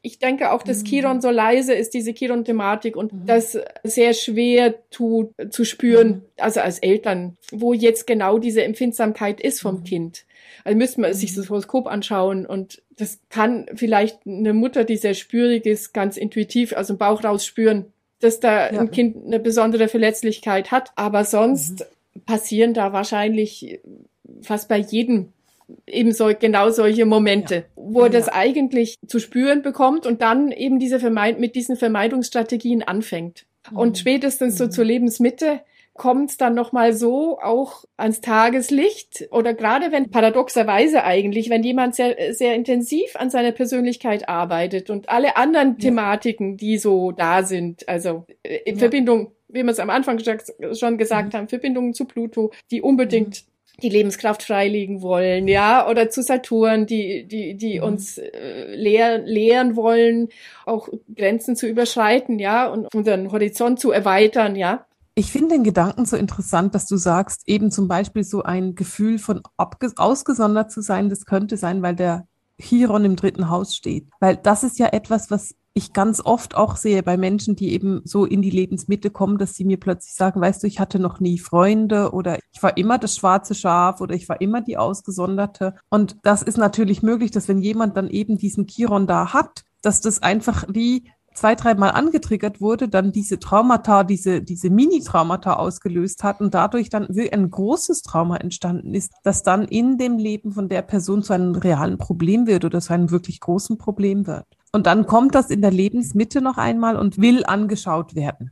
ich 0.00 0.18
denke 0.18 0.52
auch, 0.52 0.62
dass 0.62 0.80
mhm. 0.80 0.86
Chiron 0.86 1.20
so 1.20 1.30
leise 1.30 1.74
ist, 1.74 1.94
diese 1.94 2.12
Chiron-Thematik 2.12 2.96
und 2.96 3.12
mhm. 3.12 3.26
das 3.26 3.58
sehr 3.82 4.14
schwer 4.14 4.74
tut 4.90 5.32
zu 5.50 5.64
spüren, 5.64 6.08
mhm. 6.08 6.22
also 6.38 6.60
als 6.60 6.78
Eltern, 6.78 7.36
wo 7.50 7.74
jetzt 7.74 8.06
genau 8.06 8.38
diese 8.38 8.64
Empfindsamkeit 8.64 9.40
ist 9.40 9.60
vom 9.60 9.80
mhm. 9.80 9.84
Kind. 9.84 10.24
Also 10.64 10.78
müsste 10.78 11.00
man 11.00 11.12
sich 11.14 11.34
das 11.34 11.50
Horoskop 11.50 11.86
anschauen 11.86 12.46
und 12.46 12.82
das 12.96 13.18
kann 13.30 13.66
vielleicht 13.74 14.26
eine 14.26 14.52
Mutter, 14.52 14.84
die 14.84 14.96
sehr 14.96 15.14
spürig 15.14 15.66
ist, 15.66 15.92
ganz 15.92 16.16
intuitiv 16.16 16.72
aus 16.72 16.88
dem 16.88 16.98
Bauch 16.98 17.24
raus 17.24 17.44
spüren, 17.44 17.86
dass 18.20 18.40
da 18.40 18.70
ja. 18.70 18.80
ein 18.80 18.90
Kind 18.90 19.16
eine 19.26 19.40
besondere 19.40 19.88
Verletzlichkeit 19.88 20.70
hat. 20.70 20.92
Aber 20.94 21.24
sonst 21.24 21.80
mhm. 21.80 22.20
passieren 22.26 22.74
da 22.74 22.92
wahrscheinlich 22.92 23.80
fast 24.42 24.68
bei 24.68 24.78
jedem 24.78 25.32
eben 25.86 26.12
so, 26.12 26.30
genau 26.38 26.70
solche 26.70 27.06
Momente, 27.06 27.54
ja. 27.54 27.62
wo 27.76 28.02
er 28.02 28.10
das 28.10 28.28
eigentlich 28.28 28.96
zu 29.06 29.18
spüren 29.18 29.62
bekommt 29.62 30.06
und 30.06 30.22
dann 30.22 30.52
eben 30.52 30.78
diese 30.78 31.00
Vermeid 31.00 31.40
mit 31.40 31.54
diesen 31.54 31.76
Vermeidungsstrategien 31.76 32.82
anfängt. 32.82 33.46
Mhm. 33.70 33.78
Und 33.78 33.98
spätestens 33.98 34.58
so 34.58 34.66
mhm. 34.66 34.70
zur 34.70 34.84
Lebensmitte 34.84 35.60
kommt 35.94 36.30
es 36.30 36.36
dann 36.36 36.54
nochmal 36.54 36.94
so 36.94 37.38
auch 37.40 37.84
ans 37.96 38.20
Tageslicht 38.20 39.28
oder 39.30 39.54
gerade 39.54 39.92
wenn 39.92 40.10
paradoxerweise 40.10 41.04
eigentlich, 41.04 41.50
wenn 41.50 41.62
jemand 41.62 41.94
sehr, 41.94 42.34
sehr 42.34 42.54
intensiv 42.54 43.14
an 43.16 43.30
seiner 43.30 43.52
Persönlichkeit 43.52 44.28
arbeitet 44.28 44.90
und 44.90 45.08
alle 45.10 45.36
anderen 45.36 45.72
ja. 45.72 45.88
Thematiken, 45.88 46.56
die 46.56 46.78
so 46.78 47.12
da 47.12 47.42
sind, 47.42 47.88
also 47.88 48.26
äh, 48.42 48.58
in 48.64 48.76
ja. 48.76 48.80
Verbindung 48.80 49.32
wie 49.52 49.62
wir 49.62 49.70
es 49.70 49.80
am 49.80 49.90
Anfang 49.90 50.18
schon 50.18 50.96
gesagt 50.96 51.34
mhm. 51.34 51.36
haben, 51.36 51.48
Verbindungen 51.48 51.92
zu 51.92 52.06
Pluto, 52.06 52.52
die 52.70 52.80
unbedingt 52.80 53.42
mhm 53.46 53.52
die 53.82 53.88
Lebenskraft 53.88 54.42
freilegen 54.42 55.02
wollen, 55.02 55.48
ja, 55.48 55.88
oder 55.88 56.10
zu 56.10 56.22
Saturn, 56.22 56.86
die, 56.86 57.24
die, 57.24 57.54
die 57.54 57.78
mhm. 57.78 57.84
uns 57.84 58.18
äh, 58.18 58.74
lehr, 58.74 59.18
lehren 59.18 59.76
wollen, 59.76 60.28
auch 60.66 60.88
Grenzen 61.14 61.56
zu 61.56 61.66
überschreiten, 61.66 62.38
ja, 62.38 62.68
und 62.68 62.94
unseren 62.94 63.32
Horizont 63.32 63.80
zu 63.80 63.90
erweitern, 63.90 64.56
ja. 64.56 64.86
Ich 65.14 65.30
finde 65.30 65.56
den 65.56 65.64
Gedanken 65.64 66.06
so 66.06 66.16
interessant, 66.16 66.74
dass 66.74 66.86
du 66.86 66.96
sagst, 66.96 67.42
eben 67.46 67.70
zum 67.70 67.86
Beispiel 67.86 68.24
so 68.24 68.42
ein 68.42 68.74
Gefühl 68.74 69.18
von 69.18 69.42
ausgesondert 69.56 70.70
zu 70.70 70.80
sein, 70.80 71.10
das 71.10 71.26
könnte 71.26 71.58
sein, 71.58 71.82
weil 71.82 71.94
der 71.94 72.26
Chiron 72.58 73.04
im 73.04 73.16
dritten 73.16 73.50
Haus 73.50 73.74
steht. 73.74 74.08
Weil 74.20 74.36
das 74.36 74.62
ist 74.62 74.78
ja 74.78 74.86
etwas, 74.88 75.30
was 75.30 75.54
ich 75.74 75.92
ganz 75.92 76.20
oft 76.24 76.54
auch 76.54 76.76
sehe 76.76 77.02
bei 77.02 77.16
Menschen, 77.16 77.56
die 77.56 77.72
eben 77.72 78.02
so 78.04 78.24
in 78.24 78.42
die 78.42 78.50
Lebensmitte 78.50 79.10
kommen, 79.10 79.38
dass 79.38 79.54
sie 79.54 79.64
mir 79.64 79.80
plötzlich 79.80 80.14
sagen, 80.14 80.40
weißt 80.40 80.62
du, 80.62 80.66
ich 80.66 80.80
hatte 80.80 80.98
noch 80.98 81.18
nie 81.20 81.38
Freunde 81.38 82.12
oder 82.12 82.38
ich 82.52 82.62
war 82.62 82.76
immer 82.76 82.98
das 82.98 83.16
schwarze 83.16 83.54
Schaf 83.54 84.00
oder 84.00 84.14
ich 84.14 84.28
war 84.28 84.40
immer 84.40 84.60
die 84.60 84.76
Ausgesonderte. 84.76 85.74
Und 85.88 86.16
das 86.22 86.42
ist 86.42 86.58
natürlich 86.58 87.02
möglich, 87.02 87.30
dass 87.30 87.48
wenn 87.48 87.60
jemand 87.60 87.96
dann 87.96 88.08
eben 88.08 88.36
diesen 88.36 88.66
Chiron 88.66 89.06
da 89.06 89.32
hat, 89.32 89.64
dass 89.80 90.00
das 90.00 90.22
einfach 90.22 90.64
wie 90.68 91.10
zwei, 91.34 91.54
dreimal 91.54 91.90
angetriggert 91.90 92.60
wurde, 92.60 92.88
dann 92.88 93.12
diese 93.12 93.38
Traumata, 93.38 94.04
diese, 94.04 94.42
diese 94.42 94.70
Mini-Traumata 94.70 95.54
ausgelöst 95.54 96.22
hat 96.24 96.40
und 96.40 96.54
dadurch 96.54 96.88
dann 96.90 97.08
ein 97.08 97.50
großes 97.50 98.02
Trauma 98.02 98.36
entstanden 98.36 98.94
ist, 98.94 99.12
das 99.22 99.42
dann 99.42 99.64
in 99.66 99.98
dem 99.98 100.18
Leben 100.18 100.52
von 100.52 100.68
der 100.68 100.82
Person 100.82 101.22
zu 101.22 101.32
einem 101.32 101.54
realen 101.54 101.98
Problem 101.98 102.46
wird 102.46 102.64
oder 102.64 102.80
zu 102.80 102.92
einem 102.92 103.10
wirklich 103.10 103.40
großen 103.40 103.78
Problem 103.78 104.26
wird. 104.26 104.46
Und 104.72 104.86
dann 104.86 105.06
kommt 105.06 105.34
das 105.34 105.50
in 105.50 105.60
der 105.60 105.70
Lebensmitte 105.70 106.40
noch 106.40 106.56
einmal 106.56 106.96
und 106.96 107.20
will 107.20 107.44
angeschaut 107.44 108.14
werden. 108.14 108.50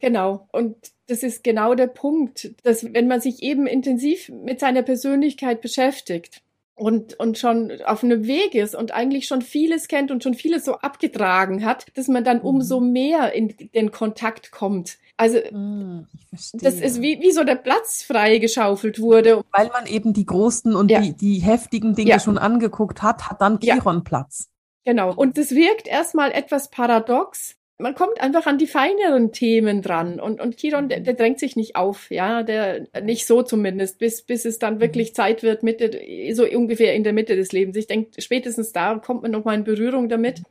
Genau. 0.00 0.48
Und 0.52 0.76
das 1.06 1.22
ist 1.22 1.44
genau 1.44 1.74
der 1.74 1.86
Punkt, 1.86 2.54
dass 2.64 2.92
wenn 2.92 3.08
man 3.08 3.20
sich 3.20 3.42
eben 3.42 3.66
intensiv 3.66 4.30
mit 4.30 4.60
seiner 4.60 4.82
Persönlichkeit 4.82 5.60
beschäftigt, 5.60 6.42
und, 6.74 7.18
und 7.18 7.38
schon 7.38 7.72
auf 7.84 8.02
einem 8.02 8.26
Weg 8.26 8.54
ist 8.54 8.74
und 8.74 8.92
eigentlich 8.92 9.26
schon 9.26 9.42
vieles 9.42 9.88
kennt 9.88 10.10
und 10.10 10.22
schon 10.22 10.34
vieles 10.34 10.64
so 10.64 10.76
abgetragen 10.76 11.64
hat, 11.64 11.86
dass 11.96 12.08
man 12.08 12.24
dann 12.24 12.38
mhm. 12.38 12.44
umso 12.44 12.80
mehr 12.80 13.32
in 13.32 13.54
den 13.74 13.90
Kontakt 13.90 14.50
kommt. 14.50 14.98
Also 15.16 15.38
mm, 15.38 16.06
das 16.30 16.80
ist 16.80 17.00
wie, 17.02 17.20
wie 17.20 17.32
so 17.32 17.44
der 17.44 17.56
Platz 17.56 18.02
frei 18.02 18.38
geschaufelt 18.38 19.00
wurde. 19.00 19.42
Weil 19.52 19.68
man 19.68 19.86
eben 19.86 20.12
die 20.12 20.26
großen 20.26 20.74
und 20.74 20.90
ja. 20.90 21.00
die, 21.00 21.12
die 21.12 21.38
heftigen 21.38 21.94
Dinge 21.94 22.10
ja. 22.10 22.20
schon 22.20 22.38
angeguckt 22.38 23.02
hat, 23.02 23.30
hat 23.30 23.40
dann 23.40 23.60
Chiron 23.60 23.96
ja. 23.96 24.02
Platz. 24.02 24.48
Genau. 24.84 25.14
Und 25.14 25.38
das 25.38 25.52
wirkt 25.52 25.86
erstmal 25.86 26.32
etwas 26.32 26.70
paradox. 26.70 27.56
Man 27.82 27.94
kommt 27.96 28.20
einfach 28.20 28.46
an 28.46 28.58
die 28.58 28.68
feineren 28.68 29.32
Themen 29.32 29.82
dran 29.82 30.20
und, 30.20 30.40
und 30.40 30.56
Chiron, 30.56 30.88
der, 30.88 31.00
der 31.00 31.14
drängt 31.14 31.40
sich 31.40 31.56
nicht 31.56 31.74
auf, 31.74 32.10
ja, 32.10 32.42
der, 32.42 32.86
nicht 33.02 33.26
so 33.26 33.42
zumindest, 33.42 33.98
bis, 33.98 34.22
bis 34.22 34.44
es 34.44 34.58
dann 34.58 34.80
wirklich 34.80 35.10
mhm. 35.10 35.14
Zeit 35.14 35.42
wird, 35.42 35.64
Mitte, 35.64 36.00
so 36.32 36.46
ungefähr 36.46 36.94
in 36.94 37.02
der 37.02 37.12
Mitte 37.12 37.34
des 37.34 37.52
Lebens. 37.52 37.76
Ich 37.76 37.88
denke, 37.88 38.22
spätestens 38.22 38.72
da 38.72 38.94
kommt 38.94 39.22
man 39.22 39.32
nochmal 39.32 39.56
in 39.56 39.64
Berührung 39.64 40.08
damit, 40.08 40.42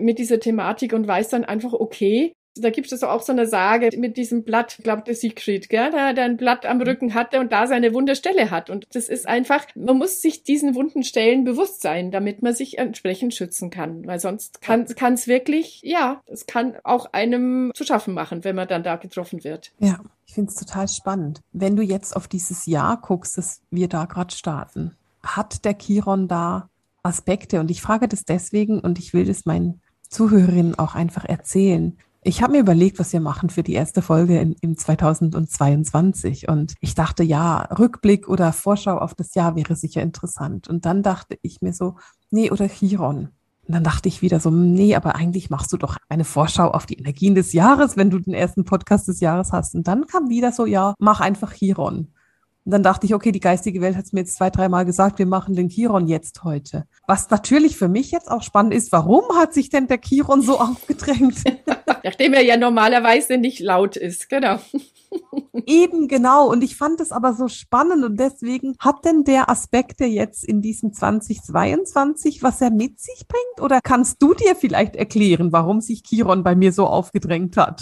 mit 0.00 0.18
dieser 0.18 0.40
Thematik 0.40 0.94
und 0.94 1.06
weiß 1.06 1.28
dann 1.28 1.44
einfach, 1.44 1.74
okay, 1.74 2.32
da 2.62 2.70
gibt 2.70 2.90
es 2.92 3.02
auch 3.02 3.22
so 3.22 3.32
eine 3.32 3.46
Sage 3.46 3.90
mit 3.96 4.16
diesem 4.16 4.44
Blatt, 4.44 4.76
ich 4.78 4.84
glaube 4.84 5.02
der 5.02 5.14
Siegfried, 5.14 5.68
gell, 5.68 5.90
der, 5.90 6.14
der 6.14 6.24
ein 6.24 6.36
Blatt 6.36 6.66
am 6.66 6.80
Rücken 6.80 7.14
hatte 7.14 7.40
und 7.40 7.52
da 7.52 7.66
seine 7.66 7.94
Wunderstelle 7.94 8.50
hat. 8.50 8.70
Und 8.70 8.86
das 8.92 9.08
ist 9.08 9.26
einfach, 9.26 9.64
man 9.74 9.98
muss 9.98 10.20
sich 10.20 10.42
diesen 10.42 10.74
wunden 10.74 11.02
Stellen 11.02 11.44
bewusst 11.44 11.82
sein, 11.82 12.10
damit 12.10 12.42
man 12.42 12.54
sich 12.54 12.78
entsprechend 12.78 13.34
schützen 13.34 13.70
kann. 13.70 14.06
Weil 14.06 14.20
sonst 14.20 14.60
kann 14.60 14.84
es 14.84 15.26
wirklich, 15.26 15.80
ja, 15.82 16.22
es 16.26 16.46
kann 16.46 16.76
auch 16.84 17.12
einem 17.12 17.72
zu 17.74 17.84
schaffen 17.84 18.14
machen, 18.14 18.44
wenn 18.44 18.56
man 18.56 18.68
dann 18.68 18.82
da 18.82 18.96
getroffen 18.96 19.44
wird. 19.44 19.72
Ja, 19.78 20.00
ich 20.26 20.34
finde 20.34 20.50
es 20.50 20.56
total 20.56 20.88
spannend. 20.88 21.40
Wenn 21.52 21.76
du 21.76 21.82
jetzt 21.82 22.14
auf 22.14 22.28
dieses 22.28 22.66
Jahr 22.66 23.00
guckst, 23.00 23.38
das 23.38 23.60
wir 23.70 23.88
da 23.88 24.04
gerade 24.04 24.34
starten, 24.34 24.96
hat 25.22 25.64
der 25.64 25.76
Chiron 25.76 26.28
da 26.28 26.68
Aspekte? 27.02 27.60
Und 27.60 27.70
ich 27.70 27.82
frage 27.82 28.08
das 28.08 28.24
deswegen 28.24 28.80
und 28.80 28.98
ich 28.98 29.14
will 29.14 29.24
das 29.24 29.44
meinen 29.46 29.80
Zuhörerinnen 30.08 30.78
auch 30.78 30.94
einfach 30.94 31.24
erzählen. 31.24 31.98
Ich 32.22 32.42
habe 32.42 32.52
mir 32.52 32.60
überlegt, 32.60 32.98
was 32.98 33.12
wir 33.12 33.20
machen 33.20 33.48
für 33.48 33.62
die 33.62 33.74
erste 33.74 34.02
Folge 34.02 34.38
in, 34.40 34.56
im 34.60 34.76
2022. 34.76 36.48
Und 36.48 36.74
ich 36.80 36.94
dachte, 36.94 37.22
ja, 37.22 37.62
Rückblick 37.78 38.28
oder 38.28 38.52
Vorschau 38.52 38.98
auf 38.98 39.14
das 39.14 39.34
Jahr 39.34 39.54
wäre 39.54 39.76
sicher 39.76 40.02
interessant. 40.02 40.68
Und 40.68 40.84
dann 40.84 41.02
dachte 41.02 41.38
ich 41.42 41.60
mir 41.62 41.72
so, 41.72 41.96
nee, 42.30 42.50
oder 42.50 42.68
Chiron. 42.68 43.28
Und 43.68 43.74
dann 43.74 43.84
dachte 43.84 44.08
ich 44.08 44.22
wieder 44.22 44.40
so, 44.40 44.50
nee, 44.50 44.96
aber 44.96 45.14
eigentlich 45.14 45.50
machst 45.50 45.72
du 45.72 45.76
doch 45.76 45.96
eine 46.08 46.24
Vorschau 46.24 46.70
auf 46.70 46.86
die 46.86 46.98
Energien 46.98 47.34
des 47.34 47.52
Jahres, 47.52 47.96
wenn 47.96 48.10
du 48.10 48.18
den 48.18 48.34
ersten 48.34 48.64
Podcast 48.64 49.08
des 49.08 49.20
Jahres 49.20 49.52
hast. 49.52 49.74
Und 49.74 49.86
dann 49.86 50.06
kam 50.06 50.28
wieder 50.28 50.52
so, 50.52 50.66
ja, 50.66 50.94
mach 50.98 51.20
einfach 51.20 51.52
Chiron. 51.52 52.08
Und 52.68 52.72
dann 52.72 52.82
dachte 52.82 53.06
ich, 53.06 53.14
okay, 53.14 53.32
die 53.32 53.40
geistige 53.40 53.80
Welt 53.80 53.96
hat 53.96 54.04
es 54.04 54.12
mir 54.12 54.20
jetzt 54.20 54.36
zwei, 54.36 54.50
dreimal 54.50 54.84
gesagt, 54.84 55.18
wir 55.18 55.24
machen 55.24 55.56
den 55.56 55.70
Chiron 55.70 56.06
jetzt 56.06 56.44
heute. 56.44 56.84
Was 57.06 57.30
natürlich 57.30 57.78
für 57.78 57.88
mich 57.88 58.10
jetzt 58.10 58.30
auch 58.30 58.42
spannend 58.42 58.74
ist, 58.74 58.92
warum 58.92 59.24
hat 59.36 59.54
sich 59.54 59.70
denn 59.70 59.86
der 59.86 59.98
Chiron 59.98 60.42
so 60.42 60.58
aufgedrängt? 60.60 61.44
Nachdem 62.04 62.34
er 62.34 62.44
ja 62.44 62.58
normalerweise 62.58 63.38
nicht 63.38 63.60
laut 63.60 63.96
ist, 63.96 64.28
genau. 64.28 64.58
Eben 65.64 66.08
genau. 66.08 66.46
Und 66.50 66.62
ich 66.62 66.76
fand 66.76 67.00
es 67.00 67.10
aber 67.10 67.32
so 67.32 67.48
spannend 67.48 68.04
und 68.04 68.20
deswegen 68.20 68.76
hat 68.80 69.02
denn 69.06 69.24
der 69.24 69.48
Aspekt, 69.48 70.00
der 70.00 70.10
jetzt 70.10 70.44
in 70.44 70.60
diesem 70.60 70.92
2022, 70.92 72.42
was 72.42 72.60
er 72.60 72.70
mit 72.70 73.00
sich 73.00 73.24
bringt? 73.26 73.62
Oder 73.64 73.80
kannst 73.82 74.20
du 74.20 74.34
dir 74.34 74.54
vielleicht 74.54 74.94
erklären, 74.94 75.52
warum 75.52 75.80
sich 75.80 76.02
Chiron 76.02 76.42
bei 76.42 76.54
mir 76.54 76.74
so 76.74 76.86
aufgedrängt 76.86 77.56
hat? 77.56 77.80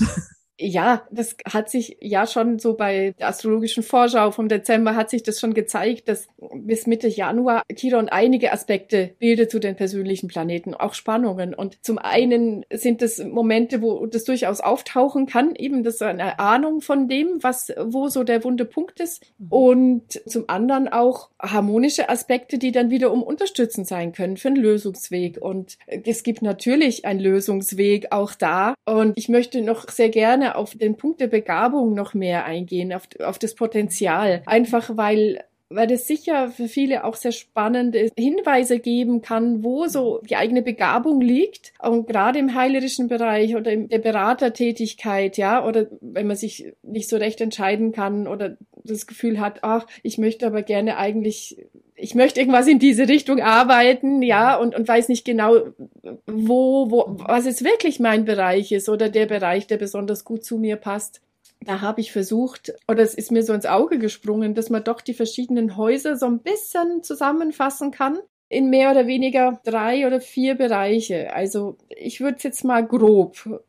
Ja, 0.59 1.07
das 1.11 1.37
hat 1.47 1.69
sich 1.69 1.99
ja 2.01 2.27
schon 2.27 2.59
so 2.59 2.75
bei 2.75 3.15
der 3.19 3.29
astrologischen 3.29 3.83
Vorschau 3.83 4.31
vom 4.31 4.49
Dezember 4.49 4.97
hat 4.97 5.11
sich 5.11 5.23
das 5.23 5.39
schon 5.39 5.53
gezeigt, 5.53 6.09
dass 6.09 6.29
bis 6.55 6.87
Mitte 6.87 7.09
Januar 7.09 7.63
Chiron 7.75 8.09
einige 8.09 8.53
Aspekte 8.53 9.15
bildet 9.19 9.51
zu 9.51 9.59
den 9.59 9.77
persönlichen 9.77 10.29
Planeten, 10.29 10.73
auch 10.73 10.95
Spannungen. 10.95 11.55
Und 11.55 11.85
zum 11.85 11.99
einen 11.99 12.65
sind 12.73 13.03
es 13.03 13.23
Momente, 13.23 13.83
wo 13.83 14.07
das 14.07 14.25
durchaus 14.25 14.61
auftauchen 14.61 15.27
kann, 15.27 15.55
eben 15.57 15.83
das 15.83 16.01
eine 16.01 16.39
Ahnung 16.39 16.81
von 16.81 17.07
dem, 17.07 17.43
was, 17.43 17.73
wo 17.79 18.09
so 18.09 18.25
der 18.25 18.43
wunde 18.43 18.65
Punkt 18.65 19.01
ist. 19.01 19.27
Mhm. 19.39 19.49
Und 19.51 20.23
zum 20.27 20.45
anderen 20.49 20.89
auch 20.89 21.29
harmonische 21.41 22.09
Aspekte, 22.09 22.59
die 22.59 22.73
dann 22.73 22.89
wiederum 22.89 23.23
unterstützend 23.23 23.87
sein 23.87 24.13
können 24.13 24.39
für 24.39 24.49
einen 24.49 24.57
Lösungsweg. 24.57 25.37
Und 25.39 25.77
es 25.87 26.23
gibt 26.23 26.41
natürlich 26.41 27.05
einen 27.05 27.21
Lösungsweg 27.21 28.11
auch 28.11 28.35
da. 28.35 28.75
Und 28.87 29.19
ich 29.19 29.29
möchte 29.29 29.61
noch 29.61 29.91
sehr 29.91 30.09
gerne 30.09 30.46
gerne 30.47 30.57
auf 30.57 30.75
den 30.75 30.97
Punkt 30.97 31.21
der 31.21 31.29
Begabung 31.29 31.95
noch 31.95 32.15
mehr 32.15 32.45
eingehen, 32.45 32.93
auf, 32.93 33.09
auf 33.21 33.39
das 33.39 33.55
Potenzial. 33.55 34.43
Einfach 34.47 34.97
weil 34.97 35.41
weil 35.69 35.89
das 35.89 36.07
sicher 36.07 36.49
für 36.51 36.69
viele 36.69 37.03
auch 37.03 37.17
sehr 37.17 37.33
spannende 37.33 38.09
Hinweise 38.17 38.79
geben 38.79 39.21
kann, 39.21 39.65
wo 39.65 39.89
so 39.89 40.21
die 40.23 40.37
eigene 40.37 40.63
Begabung 40.63 41.21
liegt. 41.21 41.73
Und 41.81 42.07
gerade 42.07 42.39
im 42.39 42.55
heilerischen 42.55 43.09
Bereich 43.09 43.57
oder 43.57 43.73
in 43.73 43.89
der 43.89 43.99
Beratertätigkeit, 43.99 45.37
ja, 45.37 45.67
oder 45.67 45.89
wenn 46.01 46.29
man 46.29 46.37
sich 46.37 46.73
nicht 46.83 47.09
so 47.09 47.17
recht 47.17 47.41
entscheiden 47.41 47.91
kann 47.91 48.29
oder 48.29 48.57
das 48.85 49.09
Gefühl 49.09 49.41
hat, 49.41 49.59
ach, 49.63 49.89
ich 50.05 50.19
möchte 50.19 50.47
aber 50.47 50.63
gerne 50.63 50.99
eigentlich, 50.99 51.57
ich 51.97 52.15
möchte 52.15 52.41
irgendwas 52.41 52.67
in 52.67 52.79
diese 52.79 53.09
Richtung 53.09 53.41
arbeiten, 53.41 54.23
ja, 54.23 54.57
und, 54.57 54.75
und 54.75 54.87
weiß 54.87 55.09
nicht 55.09 55.25
genau, 55.25 55.57
wo, 56.27 56.91
wo, 56.91 57.17
was 57.19 57.47
jetzt 57.47 57.65
wirklich 57.65 58.01
mein 58.01 58.25
Bereich 58.25 58.71
ist 58.73 58.89
oder 58.89 59.09
der 59.09 59.27
Bereich, 59.27 59.67
der 59.67 59.79
besonders 59.79 60.25
gut 60.25 60.45
zu 60.45 60.59
mir 60.59 60.77
passt 60.77 61.21
da 61.61 61.81
habe 61.81 62.01
ich 62.01 62.13
versucht, 62.13 62.75
oder 62.87 63.03
es 63.03 63.15
ist 63.15 63.33
mir 63.33 63.43
so 63.43 63.53
ins 63.53 63.67
Auge 63.67 63.99
gesprungen, 63.99 64.55
dass 64.55 64.71
man 64.71 64.85
doch 64.85 65.01
die 65.01 65.15
verschiedenen 65.15 65.77
Häuser 65.77 66.17
so 66.17 66.27
ein 66.27 66.41
bisschen 66.41 67.03
zusammenfassen 67.03 67.91
kann 67.91 68.19
in 68.49 68.71
mehr 68.71 68.93
oder 68.93 69.07
weniger 69.07 69.61
drei 69.65 70.07
oder 70.07 70.21
vier 70.21 70.55
Bereiche. 70.55 71.33
Also 71.35 71.77
ich 71.89 72.21
würde 72.21 72.37
es 72.37 72.45
jetzt 72.45 72.65
mal 72.65 72.87
grob 72.87 73.61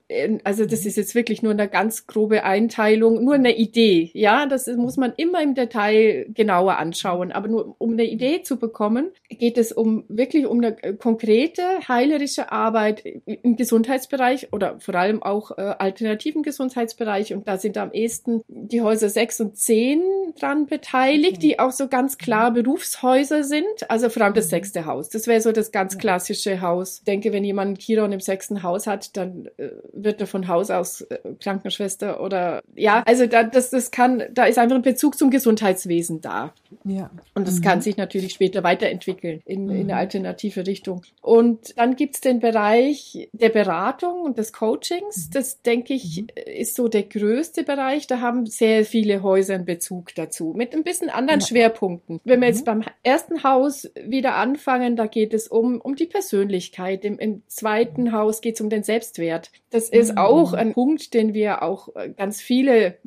also 0.44 0.66
das 0.66 0.86
ist 0.86 0.96
jetzt 0.96 1.16
wirklich 1.16 1.42
nur 1.42 1.52
eine 1.52 1.68
ganz 1.68 2.08
grobe 2.08 2.44
Einteilung, 2.46 3.24
nur 3.24 3.34
eine 3.34 3.58
Idee. 3.58 4.10
Ja, 4.14 4.46
das 4.46 4.68
muss 4.68 4.96
man 4.96 5.14
immer 5.18 5.42
im 5.44 5.54
Detail 5.54 6.28
genauer 6.30 6.78
anschauen. 6.78 7.32
Aber 7.34 7.50
nur 7.50 7.76
um 7.78 7.94
eine 7.94 8.06
Idee 8.06 8.42
zu 8.42 8.58
bekommen, 8.58 9.12
geht 9.30 9.58
es 9.58 9.74
um 9.74 10.06
wirklich 10.08 10.46
um 10.46 10.64
eine 10.64 10.76
konkrete 10.96 11.62
heilerische 11.88 12.52
Arbeit 12.52 13.04
im 13.26 13.58
Gesundheitsbereich 13.58 14.54
oder 14.54 14.80
vor 14.80 14.96
allem 14.96 15.22
auch 15.22 15.52
äh, 15.58 15.62
alternativen 15.62 16.42
Gesundheitsbereich. 16.42 17.34
Und 17.34 17.48
da 17.48 17.58
sind 17.58 17.78
am 17.78 17.92
ehesten 17.92 18.42
die 18.48 18.82
Häuser 18.82 19.10
6 19.10 19.42
und 19.42 19.58
10 19.58 20.02
dran 20.40 20.68
beteiligt, 20.68 21.38
okay. 21.38 21.48
die 21.48 21.60
auch 21.60 21.72
so 21.72 21.90
ganz 21.90 22.18
klar 22.18 22.52
Berufshäuser 22.52 23.44
sind. 23.44 23.66
Also 23.90 24.10
vor 24.10 24.24
allem 24.24 24.34
das 24.34 24.46
mhm. 24.46 24.52
sechste 24.52 24.86
Haus. 24.86 25.10
Das 25.10 25.28
wäre 25.28 25.42
so 25.42 25.52
das 25.52 25.74
ganz 25.74 25.98
klassische 25.98 26.62
Haus. 26.62 27.00
Ich 27.00 27.04
denke, 27.04 27.34
wenn 27.34 27.44
jemand 27.44 27.80
Chiron 27.80 28.14
im 28.14 28.22
sechsten 28.22 28.64
Haus 28.64 28.88
hat, 28.88 29.18
dann 29.18 29.50
äh, 29.58 29.72
wird 30.04 30.22
er 30.22 30.28
von 30.28 30.48
Haus 30.48 30.70
aus 30.70 31.02
äh, 31.02 31.18
Krankenschwester 31.42 32.22
oder 32.22 32.62
ja, 32.76 33.04
also 33.06 33.26
da, 33.26 33.44
das, 33.44 33.70
das 33.70 33.92
kann, 33.92 34.24
da 34.32 34.46
ist 34.46 34.58
einfach 34.58 34.76
ein 34.76 34.82
Bezug 34.82 35.18
zum 35.18 35.30
Gesundheitswesen 35.30 36.22
da. 36.22 36.54
Ja. 36.84 37.10
Und 37.34 37.48
das 37.48 37.60
mhm. 37.60 37.64
kann 37.64 37.82
sich 37.82 37.98
natürlich 37.98 38.34
später 38.34 38.64
weiterentwickeln 38.64 39.42
in, 39.46 39.66
mhm. 39.66 39.72
in 39.72 39.80
eine 39.82 39.98
alternative 39.98 40.66
Richtung. 40.66 41.02
Und 41.22 41.78
dann 41.78 41.96
gibt's 41.96 42.22
den 42.22 42.40
Bereich 42.40 43.30
der 43.34 43.50
Beratung 43.50 44.22
und 44.22 44.38
des 44.38 44.54
Coachings. 44.54 45.28
Mhm. 45.28 45.32
Das, 45.34 45.62
denke 45.62 45.94
ich, 45.94 46.22
mhm. 46.22 46.28
ist 46.46 46.76
so 46.76 46.88
der 46.88 47.04
größte 47.04 47.64
Bereich. 47.64 48.08
Da 48.08 48.22
haben 48.22 48.46
sehr 48.46 48.86
viele 48.86 49.24
Häuser 49.24 49.56
einen 49.56 49.66
Bezug 49.66 50.14
dazu, 50.16 50.54
mit 50.56 50.74
ein 50.74 50.84
bisschen 50.84 51.10
anderen 51.10 51.40
ja. 51.40 51.48
Schwerpunkten. 51.48 52.20
Wenn 52.24 52.42
wir 52.42 52.48
jetzt 52.48 52.62
mhm. 52.62 52.66
beim 52.66 52.84
ersten 53.04 53.44
Haus 53.44 53.90
wieder 54.02 54.36
anfangen, 54.36 54.96
da 54.96 55.08
geht 55.08 55.34
es 55.34 55.48
um, 55.48 55.82
um 55.82 55.96
die 55.96 56.06
Persönlichkeit. 56.06 57.06
Im, 57.06 57.20
im 57.20 57.42
zweiten 57.48 58.12
Haus 58.12 58.42
geht 58.42 58.56
es 58.56 58.62
um 58.62 58.70
den 58.70 58.84
Selbstwert. 58.84 59.52
Das 59.70 59.87
ist 59.90 60.14
mhm. 60.14 60.18
auch 60.18 60.54
ein 60.54 60.74
Punkt, 60.74 61.14
den 61.14 61.34
wir 61.34 61.64
auch 61.64 61.96
äh, 61.96 62.10
ganz 62.10 62.42
viele 62.42 62.98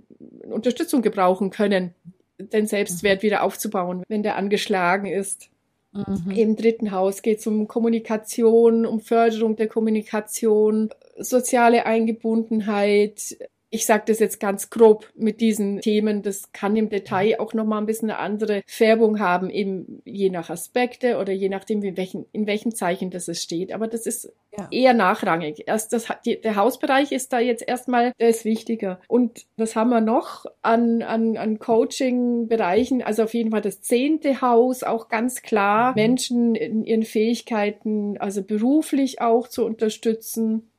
Unterstützung 0.50 1.02
gebrauchen 1.02 1.50
können, 1.50 1.94
den 2.38 2.66
Selbstwert 2.66 3.22
wieder 3.22 3.42
aufzubauen, 3.42 4.02
wenn 4.08 4.22
der 4.22 4.36
angeschlagen 4.36 5.06
ist. 5.06 5.50
Mhm. 5.92 6.30
Im 6.30 6.56
dritten 6.56 6.92
Haus 6.92 7.22
geht 7.22 7.40
es 7.40 7.46
um 7.46 7.66
Kommunikation, 7.66 8.86
um 8.86 9.00
Förderung 9.00 9.56
der 9.56 9.66
Kommunikation, 9.66 10.90
soziale 11.18 11.86
Eingebundenheit, 11.86 13.36
ich 13.72 13.86
sage 13.86 14.02
das 14.06 14.18
jetzt 14.18 14.40
ganz 14.40 14.68
grob 14.68 15.08
mit 15.14 15.40
diesen 15.40 15.80
Themen. 15.80 16.22
Das 16.22 16.52
kann 16.52 16.74
im 16.74 16.88
Detail 16.88 17.38
auch 17.38 17.54
noch 17.54 17.64
mal 17.64 17.78
ein 17.78 17.86
bisschen 17.86 18.10
eine 18.10 18.18
andere 18.18 18.62
Färbung 18.66 19.20
haben, 19.20 19.48
eben 19.48 20.02
je 20.04 20.28
nach 20.28 20.50
Aspekte 20.50 21.18
oder 21.18 21.32
je 21.32 21.48
nachdem, 21.48 21.82
in 21.84 21.96
welchen, 21.96 22.26
in 22.32 22.48
welchem 22.48 22.74
Zeichen 22.74 23.10
das 23.10 23.28
es 23.28 23.40
steht. 23.40 23.72
Aber 23.72 23.86
das 23.86 24.06
ist 24.06 24.32
ja. 24.58 24.66
eher 24.72 24.92
nachrangig. 24.92 25.64
Erst 25.66 25.92
das, 25.92 26.08
die, 26.24 26.40
der 26.40 26.56
Hausbereich 26.56 27.12
ist 27.12 27.32
da 27.32 27.38
jetzt 27.38 27.66
erstmal, 27.66 28.12
der 28.18 28.30
ist 28.30 28.44
wichtiger. 28.44 29.00
Und 29.06 29.46
was 29.56 29.76
haben 29.76 29.90
wir 29.90 30.00
noch 30.00 30.46
an, 30.62 31.02
an, 31.02 31.36
an 31.36 31.60
Coaching-Bereichen? 31.60 33.02
Also 33.02 33.22
auf 33.22 33.34
jeden 33.34 33.52
Fall 33.52 33.60
das 33.60 33.82
zehnte 33.82 34.40
Haus, 34.40 34.82
auch 34.82 35.08
ganz 35.08 35.42
klar, 35.42 35.90
mhm. 35.90 35.94
Menschen 35.94 36.54
in 36.56 36.84
ihren 36.84 37.04
Fähigkeiten, 37.04 38.18
also 38.18 38.42
beruflich 38.42 39.20
auch 39.20 39.46
zu 39.46 39.64
unterstützen 39.64 40.69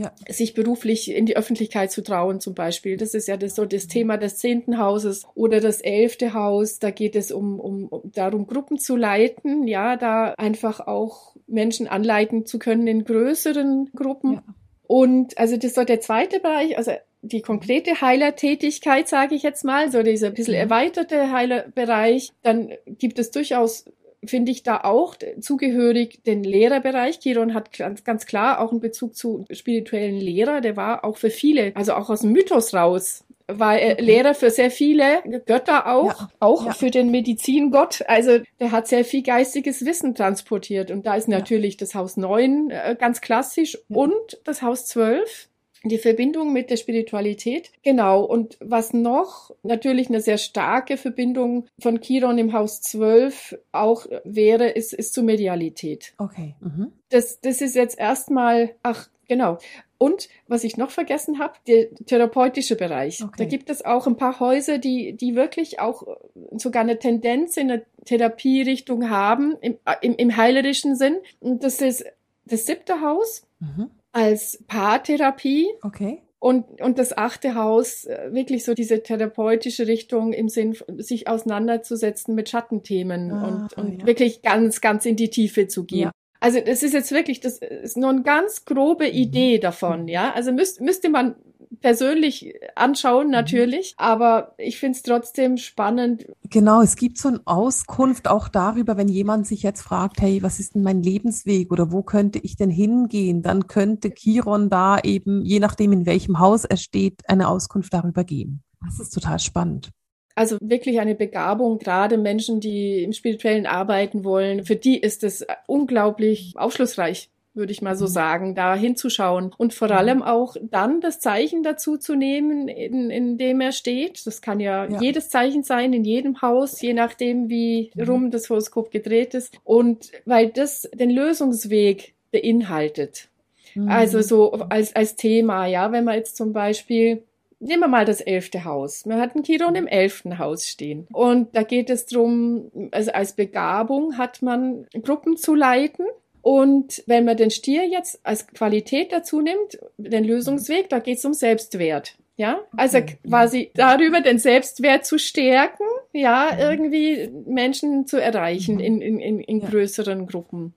ja. 0.00 0.12
sich 0.28 0.54
beruflich 0.54 1.10
in 1.10 1.26
die 1.26 1.36
Öffentlichkeit 1.36 1.90
zu 1.90 2.02
trauen 2.02 2.40
zum 2.40 2.54
Beispiel. 2.54 2.96
Das 2.96 3.14
ist 3.14 3.28
ja 3.28 3.36
das, 3.36 3.54
so 3.54 3.64
das 3.64 3.86
Thema 3.86 4.16
des 4.16 4.36
zehnten 4.36 4.78
Hauses 4.78 5.26
oder 5.34 5.60
das 5.60 5.80
elfte 5.80 6.34
Haus. 6.34 6.78
Da 6.78 6.90
geht 6.90 7.16
es 7.16 7.32
um, 7.32 7.60
um, 7.60 7.86
um 7.86 8.10
darum, 8.12 8.46
Gruppen 8.46 8.78
zu 8.78 8.96
leiten, 8.96 9.66
ja, 9.66 9.96
da 9.96 10.34
einfach 10.36 10.80
auch 10.86 11.36
Menschen 11.46 11.88
anleiten 11.88 12.46
zu 12.46 12.58
können 12.58 12.86
in 12.86 13.04
größeren 13.04 13.90
Gruppen. 13.94 14.34
Ja. 14.34 14.42
Und 14.86 15.38
also 15.38 15.56
das 15.56 15.66
ist 15.66 15.74
so 15.76 15.84
der 15.84 16.00
zweite 16.00 16.40
Bereich, 16.40 16.76
also 16.76 16.92
die 17.22 17.42
konkrete 17.42 18.00
Heilertätigkeit, 18.00 19.06
sage 19.06 19.34
ich 19.34 19.42
jetzt 19.42 19.64
mal, 19.64 19.90
so 19.92 20.02
dieser 20.02 20.30
bisschen 20.30 20.54
erweiterte 20.54 21.30
Heilerbereich, 21.30 22.30
dann 22.42 22.72
gibt 22.86 23.18
es 23.18 23.30
durchaus 23.30 23.84
finde 24.24 24.52
ich 24.52 24.62
da 24.62 24.80
auch 24.82 25.14
zugehörig 25.40 26.22
den 26.24 26.44
Lehrerbereich. 26.44 27.20
Chiron 27.20 27.54
hat 27.54 27.72
ganz, 27.76 28.04
ganz 28.04 28.26
klar 28.26 28.60
auch 28.60 28.70
einen 28.70 28.80
Bezug 28.80 29.16
zu 29.16 29.44
spirituellen 29.50 30.18
Lehrer. 30.18 30.60
Der 30.60 30.76
war 30.76 31.04
auch 31.04 31.16
für 31.16 31.30
viele, 31.30 31.72
also 31.74 31.94
auch 31.94 32.10
aus 32.10 32.20
dem 32.20 32.32
Mythos 32.32 32.74
raus, 32.74 33.24
war 33.58 33.74
okay. 33.74 33.96
Lehrer 34.00 34.34
für 34.34 34.50
sehr 34.50 34.70
viele 34.70 35.22
Götter 35.46 35.86
auch, 35.86 36.20
ja. 36.20 36.30
auch 36.38 36.66
ja. 36.66 36.72
für 36.72 36.90
den 36.90 37.10
Medizingott. 37.10 38.02
Also 38.06 38.38
der 38.60 38.72
hat 38.72 38.88
sehr 38.88 39.04
viel 39.04 39.22
geistiges 39.22 39.84
Wissen 39.84 40.14
transportiert. 40.14 40.90
Und 40.90 41.06
da 41.06 41.14
ist 41.14 41.28
natürlich 41.28 41.74
ja. 41.74 41.78
das 41.80 41.94
Haus 41.94 42.16
9 42.16 42.70
äh, 42.70 42.96
ganz 42.98 43.20
klassisch 43.20 43.78
und 43.88 44.40
das 44.44 44.62
Haus 44.62 44.86
12 44.86 45.48
die 45.84 45.98
Verbindung 45.98 46.52
mit 46.52 46.70
der 46.70 46.76
Spiritualität. 46.76 47.70
Genau. 47.82 48.22
Und 48.22 48.58
was 48.60 48.92
noch 48.92 49.50
natürlich 49.62 50.08
eine 50.08 50.20
sehr 50.20 50.38
starke 50.38 50.96
Verbindung 50.96 51.66
von 51.78 52.00
Chiron 52.00 52.38
im 52.38 52.52
Haus 52.52 52.82
12 52.82 53.58
auch 53.72 54.06
wäre, 54.24 54.68
ist, 54.68 54.92
ist 54.92 55.14
zur 55.14 55.24
Medialität. 55.24 56.12
Okay. 56.18 56.54
Mhm. 56.60 56.92
Das, 57.08 57.40
das 57.40 57.60
ist 57.62 57.74
jetzt 57.76 57.98
erstmal, 57.98 58.74
ach, 58.82 59.08
genau. 59.26 59.58
Und 59.96 60.28
was 60.48 60.64
ich 60.64 60.76
noch 60.76 60.90
vergessen 60.90 61.38
habe, 61.38 61.54
der 61.66 61.94
therapeutische 62.06 62.76
Bereich. 62.76 63.22
Okay. 63.22 63.34
Da 63.38 63.44
gibt 63.44 63.70
es 63.70 63.84
auch 63.84 64.06
ein 64.06 64.16
paar 64.16 64.40
Häuser, 64.40 64.78
die, 64.78 65.14
die 65.14 65.34
wirklich 65.34 65.80
auch 65.80 66.06
sogar 66.52 66.82
eine 66.82 66.98
Tendenz 66.98 67.56
in 67.56 67.68
der 67.68 67.82
Therapierichtung 68.04 69.10
haben, 69.10 69.56
im, 69.60 69.78
im, 70.00 70.14
im 70.16 70.36
heilerischen 70.36 70.96
Sinn. 70.96 71.16
Und 71.40 71.64
das 71.64 71.80
ist 71.80 72.04
das 72.44 72.66
siebte 72.66 73.00
Haus. 73.00 73.46
Mhm 73.60 73.90
als 74.12 74.62
Paartherapie. 74.66 75.66
Okay. 75.82 76.22
Und, 76.38 76.80
und 76.80 76.98
das 76.98 77.16
achte 77.16 77.54
Haus, 77.54 78.06
äh, 78.06 78.30
wirklich 78.32 78.64
so 78.64 78.72
diese 78.72 79.02
therapeutische 79.02 79.86
Richtung 79.86 80.32
im 80.32 80.48
Sinn, 80.48 80.74
sich 80.96 81.28
auseinanderzusetzen 81.28 82.34
mit 82.34 82.48
Schattenthemen 82.48 83.30
ah, 83.30 83.46
und, 83.46 83.76
und 83.76 84.00
ja. 84.00 84.06
wirklich 84.06 84.40
ganz, 84.40 84.80
ganz 84.80 85.04
in 85.04 85.16
die 85.16 85.28
Tiefe 85.28 85.68
zu 85.68 85.84
gehen. 85.84 86.04
Ja. 86.04 86.12
Also 86.40 86.60
das 86.60 86.82
ist 86.82 86.94
jetzt 86.94 87.12
wirklich, 87.12 87.40
das 87.40 87.58
ist 87.58 87.98
nur 87.98 88.08
eine 88.08 88.22
ganz 88.22 88.64
grobe 88.64 89.04
mhm. 89.04 89.12
Idee 89.12 89.58
davon, 89.58 90.08
ja. 90.08 90.32
Also 90.32 90.52
müsst, 90.52 90.80
müsste 90.80 91.10
man 91.10 91.34
persönlich 91.80 92.54
anschauen, 92.74 93.26
mhm. 93.26 93.32
natürlich. 93.32 93.94
Aber 93.96 94.54
ich 94.58 94.78
finde 94.78 94.96
es 94.96 95.02
trotzdem 95.02 95.56
spannend. 95.56 96.26
Genau, 96.48 96.82
es 96.82 96.96
gibt 96.96 97.18
so 97.18 97.28
eine 97.28 97.40
Auskunft 97.44 98.28
auch 98.28 98.48
darüber, 98.48 98.96
wenn 98.96 99.08
jemand 99.08 99.46
sich 99.46 99.62
jetzt 99.62 99.82
fragt, 99.82 100.20
hey, 100.20 100.42
was 100.42 100.60
ist 100.60 100.74
denn 100.74 100.82
mein 100.82 101.02
Lebensweg 101.02 101.72
oder 101.72 101.92
wo 101.92 102.02
könnte 102.02 102.38
ich 102.38 102.56
denn 102.56 102.70
hingehen? 102.70 103.42
Dann 103.42 103.66
könnte 103.66 104.10
Chiron 104.10 104.70
da 104.70 104.98
eben, 105.00 105.44
je 105.44 105.60
nachdem 105.60 105.92
in 105.92 106.06
welchem 106.06 106.38
Haus 106.38 106.64
er 106.64 106.76
steht, 106.76 107.28
eine 107.28 107.48
Auskunft 107.48 107.92
darüber 107.92 108.24
geben. 108.24 108.62
Das 108.84 108.98
ist 108.98 109.10
total 109.10 109.38
spannend. 109.38 109.90
Also 110.34 110.56
wirklich 110.62 111.00
eine 111.00 111.14
Begabung, 111.14 111.78
gerade 111.78 112.16
Menschen, 112.16 112.60
die 112.60 113.02
im 113.02 113.12
spirituellen 113.12 113.66
arbeiten 113.66 114.24
wollen, 114.24 114.64
für 114.64 114.76
die 114.76 114.98
ist 114.98 115.24
es 115.24 115.44
unglaublich 115.66 116.54
aufschlussreich 116.56 117.30
würde 117.54 117.72
ich 117.72 117.82
mal 117.82 117.96
so 117.96 118.04
mhm. 118.04 118.10
sagen, 118.10 118.54
da 118.54 118.74
hinzuschauen 118.74 119.52
und 119.56 119.74
vor 119.74 119.88
mhm. 119.88 119.94
allem 119.94 120.22
auch 120.22 120.56
dann 120.62 121.00
das 121.00 121.20
Zeichen 121.20 121.62
dazu 121.62 121.96
zu 121.96 122.14
nehmen, 122.14 122.68
in, 122.68 123.10
in 123.10 123.38
dem 123.38 123.60
er 123.60 123.72
steht. 123.72 124.26
Das 124.26 124.40
kann 124.40 124.60
ja, 124.60 124.86
ja, 124.86 125.00
jedes 125.00 125.28
Zeichen 125.28 125.62
sein, 125.62 125.92
in 125.92 126.04
jedem 126.04 126.42
Haus, 126.42 126.80
je 126.80 126.94
nachdem, 126.94 127.48
wie 127.48 127.90
mhm. 127.94 128.02
rum 128.04 128.30
das 128.30 128.48
Horoskop 128.50 128.90
gedreht 128.90 129.34
ist. 129.34 129.58
Und 129.64 130.12
weil 130.24 130.50
das 130.50 130.88
den 130.94 131.10
Lösungsweg 131.10 132.14
beinhaltet. 132.30 133.28
Mhm. 133.74 133.88
Also 133.88 134.22
so 134.22 134.52
als, 134.52 134.94
als 134.94 135.16
Thema, 135.16 135.66
ja, 135.66 135.92
wenn 135.92 136.04
man 136.04 136.16
jetzt 136.16 136.36
zum 136.36 136.52
Beispiel 136.52 137.22
Nehmen 137.62 137.82
wir 137.82 137.88
mal 137.88 138.06
das 138.06 138.22
elfte 138.22 138.64
Haus. 138.64 139.04
Man 139.04 139.20
hat 139.20 139.34
einen 139.34 139.44
Chiron 139.44 139.74
im 139.74 139.86
elften 139.86 140.38
Haus 140.38 140.66
stehen. 140.66 141.06
Und 141.12 141.54
da 141.54 141.62
geht 141.62 141.90
es 141.90 142.06
drum, 142.06 142.70
also 142.90 143.12
als 143.12 143.34
Begabung 143.34 144.16
hat 144.16 144.40
man 144.40 144.86
Gruppen 145.02 145.36
zu 145.36 145.54
leiten 145.54 146.06
und 146.42 147.02
wenn 147.06 147.24
man 147.24 147.36
den 147.36 147.50
Stier 147.50 147.86
jetzt 147.86 148.20
als 148.22 148.46
Qualität 148.46 149.12
dazu 149.12 149.40
nimmt, 149.40 149.78
den 149.98 150.24
Lösungsweg, 150.24 150.88
da 150.88 150.98
geht 150.98 151.18
es 151.18 151.24
um 151.24 151.34
Selbstwert. 151.34 152.16
Ja, 152.36 152.60
also 152.74 153.00
quasi 153.28 153.70
darüber 153.74 154.22
den 154.22 154.38
Selbstwert 154.38 155.04
zu 155.04 155.18
stärken, 155.18 155.84
ja, 156.14 156.58
irgendwie 156.58 157.28
Menschen 157.46 158.06
zu 158.06 158.16
erreichen 158.16 158.80
in, 158.80 159.02
in, 159.02 159.20
in, 159.20 159.40
in 159.40 159.60
größeren 159.60 160.26
Gruppen. 160.26 160.72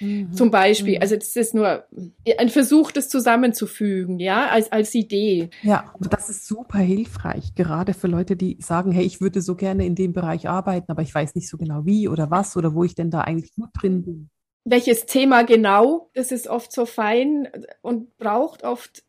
Mhm. 0.00 0.32
Zum 0.32 0.50
Beispiel, 0.50 0.96
mhm. 0.96 1.02
also 1.02 1.16
das 1.16 1.36
ist 1.36 1.54
nur 1.54 1.84
ein 2.38 2.48
Versuch, 2.48 2.92
das 2.92 3.10
zusammenzufügen, 3.10 4.20
ja, 4.20 4.48
als, 4.48 4.72
als 4.72 4.94
Idee. 4.94 5.50
Ja, 5.62 5.92
das 6.00 6.30
ist 6.30 6.46
super 6.46 6.78
hilfreich, 6.78 7.54
gerade 7.54 7.92
für 7.92 8.08
Leute, 8.08 8.34
die 8.34 8.56
sagen, 8.60 8.90
hey, 8.90 9.04
ich 9.04 9.20
würde 9.20 9.42
so 9.42 9.54
gerne 9.54 9.84
in 9.84 9.94
dem 9.94 10.14
Bereich 10.14 10.48
arbeiten, 10.48 10.90
aber 10.90 11.02
ich 11.02 11.14
weiß 11.14 11.34
nicht 11.34 11.50
so 11.50 11.58
genau 11.58 11.84
wie 11.84 12.08
oder 12.08 12.30
was 12.30 12.56
oder 12.56 12.74
wo 12.74 12.84
ich 12.84 12.94
denn 12.94 13.10
da 13.10 13.20
eigentlich 13.20 13.54
gut 13.54 13.68
drin 13.74 14.02
bin 14.02 14.30
welches 14.64 15.06
Thema 15.06 15.42
genau, 15.42 16.10
das 16.14 16.32
ist 16.32 16.48
oft 16.48 16.72
so 16.72 16.86
fein 16.86 17.48
und 17.80 18.16
braucht 18.18 18.64
oft 18.64 19.02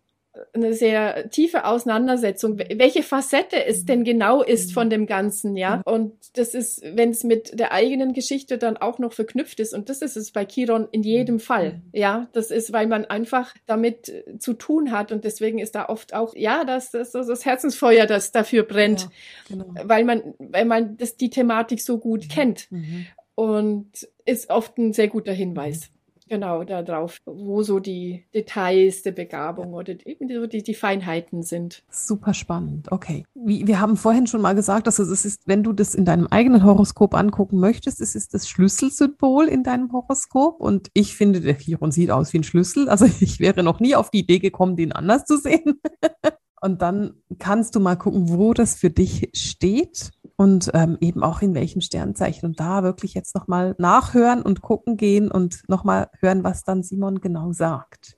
eine 0.53 0.73
sehr 0.73 1.29
tiefe 1.29 1.65
Auseinandersetzung, 1.65 2.57
welche 2.57 3.03
Facette 3.03 3.65
es 3.65 3.85
denn 3.85 4.03
genau 4.03 4.41
ist 4.41 4.73
von 4.73 4.89
dem 4.89 5.05
Ganzen, 5.05 5.55
ja. 5.55 5.81
Und 5.85 6.13
das 6.35 6.55
ist, 6.55 6.81
wenn 6.83 7.11
es 7.11 7.23
mit 7.23 7.59
der 7.59 7.71
eigenen 7.71 8.13
Geschichte 8.13 8.57
dann 8.57 8.77
auch 8.77 8.97
noch 8.97 9.13
verknüpft 9.13 9.59
ist, 9.59 9.75
und 9.75 9.89
das 9.89 10.01
ist 10.01 10.17
es 10.17 10.31
bei 10.31 10.45
Chiron 10.45 10.87
in 10.91 11.03
jedem 11.03 11.39
Fall, 11.39 11.81
ja. 11.91 12.29
Das 12.33 12.49
ist, 12.49 12.73
weil 12.73 12.87
man 12.87 13.05
einfach 13.05 13.53
damit 13.67 14.11
zu 14.39 14.53
tun 14.53 14.91
hat 14.91 15.11
und 15.11 15.23
deswegen 15.23 15.59
ist 15.59 15.75
da 15.75 15.87
oft 15.87 16.15
auch, 16.15 16.35
ja, 16.35 16.63
das, 16.63 16.89
das, 16.89 17.11
das 17.11 17.45
Herzensfeuer, 17.45 18.07
das 18.07 18.31
dafür 18.31 18.63
brennt, 18.63 19.01
ja, 19.01 19.09
genau. 19.49 19.65
weil 19.83 20.03
man, 20.03 20.33
weil 20.39 20.65
man 20.65 20.97
das, 20.97 21.15
die 21.15 21.29
Thematik 21.29 21.79
so 21.79 21.99
gut 21.99 22.23
mhm. 22.23 22.29
kennt. 22.29 22.71
Mhm 22.71 23.05
und 23.35 24.07
ist 24.25 24.49
oft 24.49 24.77
ein 24.77 24.93
sehr 24.93 25.07
guter 25.07 25.33
Hinweis. 25.33 25.89
genau 26.29 26.63
darauf, 26.63 27.17
wo 27.25 27.61
so 27.63 27.79
die 27.79 28.25
Details 28.33 29.03
der 29.03 29.11
Begabung 29.11 29.73
oder 29.73 29.93
eben 30.05 30.29
so 30.29 30.47
die, 30.47 30.63
die 30.63 30.73
Feinheiten 30.73 31.43
sind. 31.43 31.83
Super 31.89 32.33
spannend. 32.33 32.91
Okay. 32.91 33.25
Wie, 33.35 33.67
wir 33.67 33.79
haben 33.79 33.97
vorhin 33.97 34.25
schon 34.25 34.41
mal 34.41 34.55
gesagt, 34.55 34.87
dass 34.87 34.99
es 34.99 35.25
ist, 35.25 35.47
wenn 35.47 35.63
du 35.63 35.73
das 35.73 35.93
in 35.93 36.05
deinem 36.05 36.27
eigenen 36.27 36.63
Horoskop 36.63 37.13
angucken 37.13 37.59
möchtest, 37.59 38.01
es 38.01 38.15
ist 38.15 38.33
das 38.33 38.47
Schlüsselsymbol 38.47 39.47
in 39.47 39.63
deinem 39.63 39.91
Horoskop. 39.91 40.59
Und 40.59 40.89
ich 40.93 41.15
finde, 41.15 41.41
der 41.41 41.57
Chiron 41.57 41.91
sieht 41.91 42.09
aus 42.09 42.33
wie 42.33 42.39
ein 42.39 42.43
Schlüssel. 42.43 42.89
Also 42.89 43.05
ich 43.19 43.39
wäre 43.39 43.61
noch 43.63 43.79
nie 43.79 43.95
auf 43.95 44.09
die 44.09 44.19
Idee 44.19 44.39
gekommen, 44.39 44.75
den 44.75 44.91
anders 44.91 45.25
zu 45.25 45.37
sehen. 45.37 45.81
Und 46.61 46.81
dann 46.81 47.15
kannst 47.39 47.75
du 47.75 47.81
mal 47.81 47.97
gucken, 47.97 48.29
wo 48.29 48.53
das 48.53 48.75
für 48.75 48.89
dich 48.89 49.29
steht 49.33 50.11
und 50.43 50.71
ähm, 50.73 50.97
eben 50.99 51.23
auch 51.23 51.41
in 51.41 51.55
welchem 51.55 51.79
Sternzeichen. 51.79 52.45
Und 52.45 52.59
da 52.59 52.83
wirklich 52.83 53.13
jetzt 53.13 53.33
nochmal 53.33 53.75
nachhören 53.77 54.41
und 54.41 54.61
gucken 54.61 54.97
gehen 54.97 55.31
und 55.31 55.63
nochmal 55.69 56.09
hören, 56.19 56.43
was 56.43 56.65
dann 56.65 56.83
Simon 56.83 57.21
genau 57.21 57.53
sagt. 57.53 58.17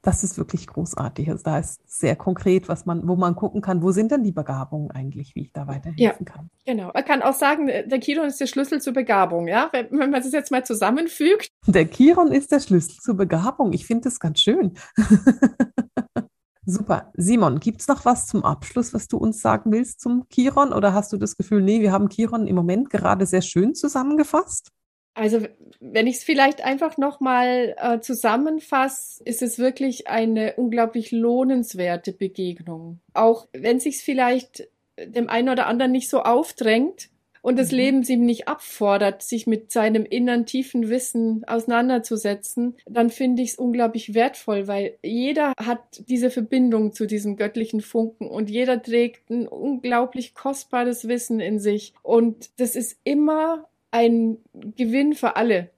Das 0.00 0.22
ist 0.22 0.38
wirklich 0.38 0.68
großartig. 0.68 1.30
Also 1.30 1.42
da 1.42 1.58
ist 1.58 1.80
sehr 1.84 2.14
konkret, 2.14 2.68
was 2.68 2.86
man, 2.86 3.08
wo 3.08 3.16
man 3.16 3.34
gucken 3.34 3.60
kann, 3.60 3.82
wo 3.82 3.90
sind 3.90 4.12
denn 4.12 4.22
die 4.22 4.30
Begabungen 4.30 4.92
eigentlich, 4.92 5.34
wie 5.34 5.40
ich 5.40 5.52
da 5.52 5.66
weiterhelfen 5.66 5.98
ja, 5.98 6.32
kann. 6.32 6.48
Genau. 6.64 6.92
Man 6.94 7.04
kann 7.04 7.22
auch 7.22 7.32
sagen, 7.32 7.66
der 7.66 8.00
Chiron 8.00 8.26
ist 8.26 8.40
der 8.40 8.46
Schlüssel 8.46 8.80
zur 8.80 8.92
Begabung, 8.92 9.48
ja. 9.48 9.68
Wenn, 9.72 9.90
wenn 9.90 10.10
man 10.10 10.22
das 10.22 10.30
jetzt 10.30 10.52
mal 10.52 10.64
zusammenfügt. 10.64 11.48
Der 11.66 11.90
Chiron 11.90 12.30
ist 12.30 12.52
der 12.52 12.60
Schlüssel 12.60 13.00
zur 13.00 13.16
Begabung. 13.16 13.72
Ich 13.72 13.84
finde 13.84 14.04
das 14.04 14.20
ganz 14.20 14.38
schön. 14.38 14.74
Super. 16.66 17.12
Simon, 17.14 17.60
gibt 17.60 17.80
es 17.80 17.88
noch 17.88 18.04
was 18.04 18.26
zum 18.26 18.44
Abschluss, 18.44 18.94
was 18.94 19.08
du 19.08 19.18
uns 19.18 19.40
sagen 19.40 19.70
willst 19.72 20.00
zum 20.00 20.26
Chiron? 20.30 20.72
Oder 20.72 20.94
hast 20.94 21.12
du 21.12 21.16
das 21.16 21.36
Gefühl, 21.36 21.62
nee, 21.62 21.80
wir 21.80 21.92
haben 21.92 22.08
Chiron 22.08 22.46
im 22.46 22.56
Moment 22.56 22.90
gerade 22.90 23.26
sehr 23.26 23.42
schön 23.42 23.74
zusammengefasst? 23.74 24.70
Also, 25.14 25.42
wenn 25.78 26.08
ich 26.08 26.16
es 26.16 26.24
vielleicht 26.24 26.64
einfach 26.64 26.96
nochmal 26.98 27.76
äh, 27.78 28.00
zusammenfasse, 28.00 29.22
ist 29.24 29.42
es 29.42 29.58
wirklich 29.58 30.08
eine 30.08 30.54
unglaublich 30.56 31.12
lohnenswerte 31.12 32.12
Begegnung. 32.12 33.00
Auch 33.12 33.46
wenn 33.52 33.78
sich 33.78 33.98
vielleicht 33.98 34.68
dem 34.98 35.28
einen 35.28 35.50
oder 35.50 35.66
anderen 35.66 35.92
nicht 35.92 36.10
so 36.10 36.22
aufdrängt, 36.22 37.10
und 37.44 37.58
das 37.58 37.72
mhm. 37.72 37.76
Leben 37.76 38.02
sie 38.04 38.16
nicht 38.16 38.48
abfordert, 38.48 39.20
sich 39.20 39.46
mit 39.46 39.70
seinem 39.70 40.06
inneren 40.06 40.46
tiefen 40.46 40.88
Wissen 40.88 41.44
auseinanderzusetzen, 41.46 42.74
dann 42.86 43.10
finde 43.10 43.42
ich 43.42 43.50
es 43.50 43.58
unglaublich 43.58 44.14
wertvoll, 44.14 44.66
weil 44.66 44.96
jeder 45.02 45.52
hat 45.58 46.02
diese 46.08 46.30
Verbindung 46.30 46.94
zu 46.94 47.04
diesem 47.06 47.36
göttlichen 47.36 47.82
Funken 47.82 48.28
und 48.28 48.48
jeder 48.48 48.82
trägt 48.82 49.28
ein 49.28 49.46
unglaublich 49.46 50.34
kostbares 50.34 51.06
Wissen 51.06 51.38
in 51.38 51.58
sich. 51.58 51.92
Und 52.02 52.48
das 52.58 52.76
ist 52.76 52.98
immer 53.04 53.68
ein 53.90 54.38
Gewinn 54.54 55.12
für 55.12 55.36
alle, 55.36 55.68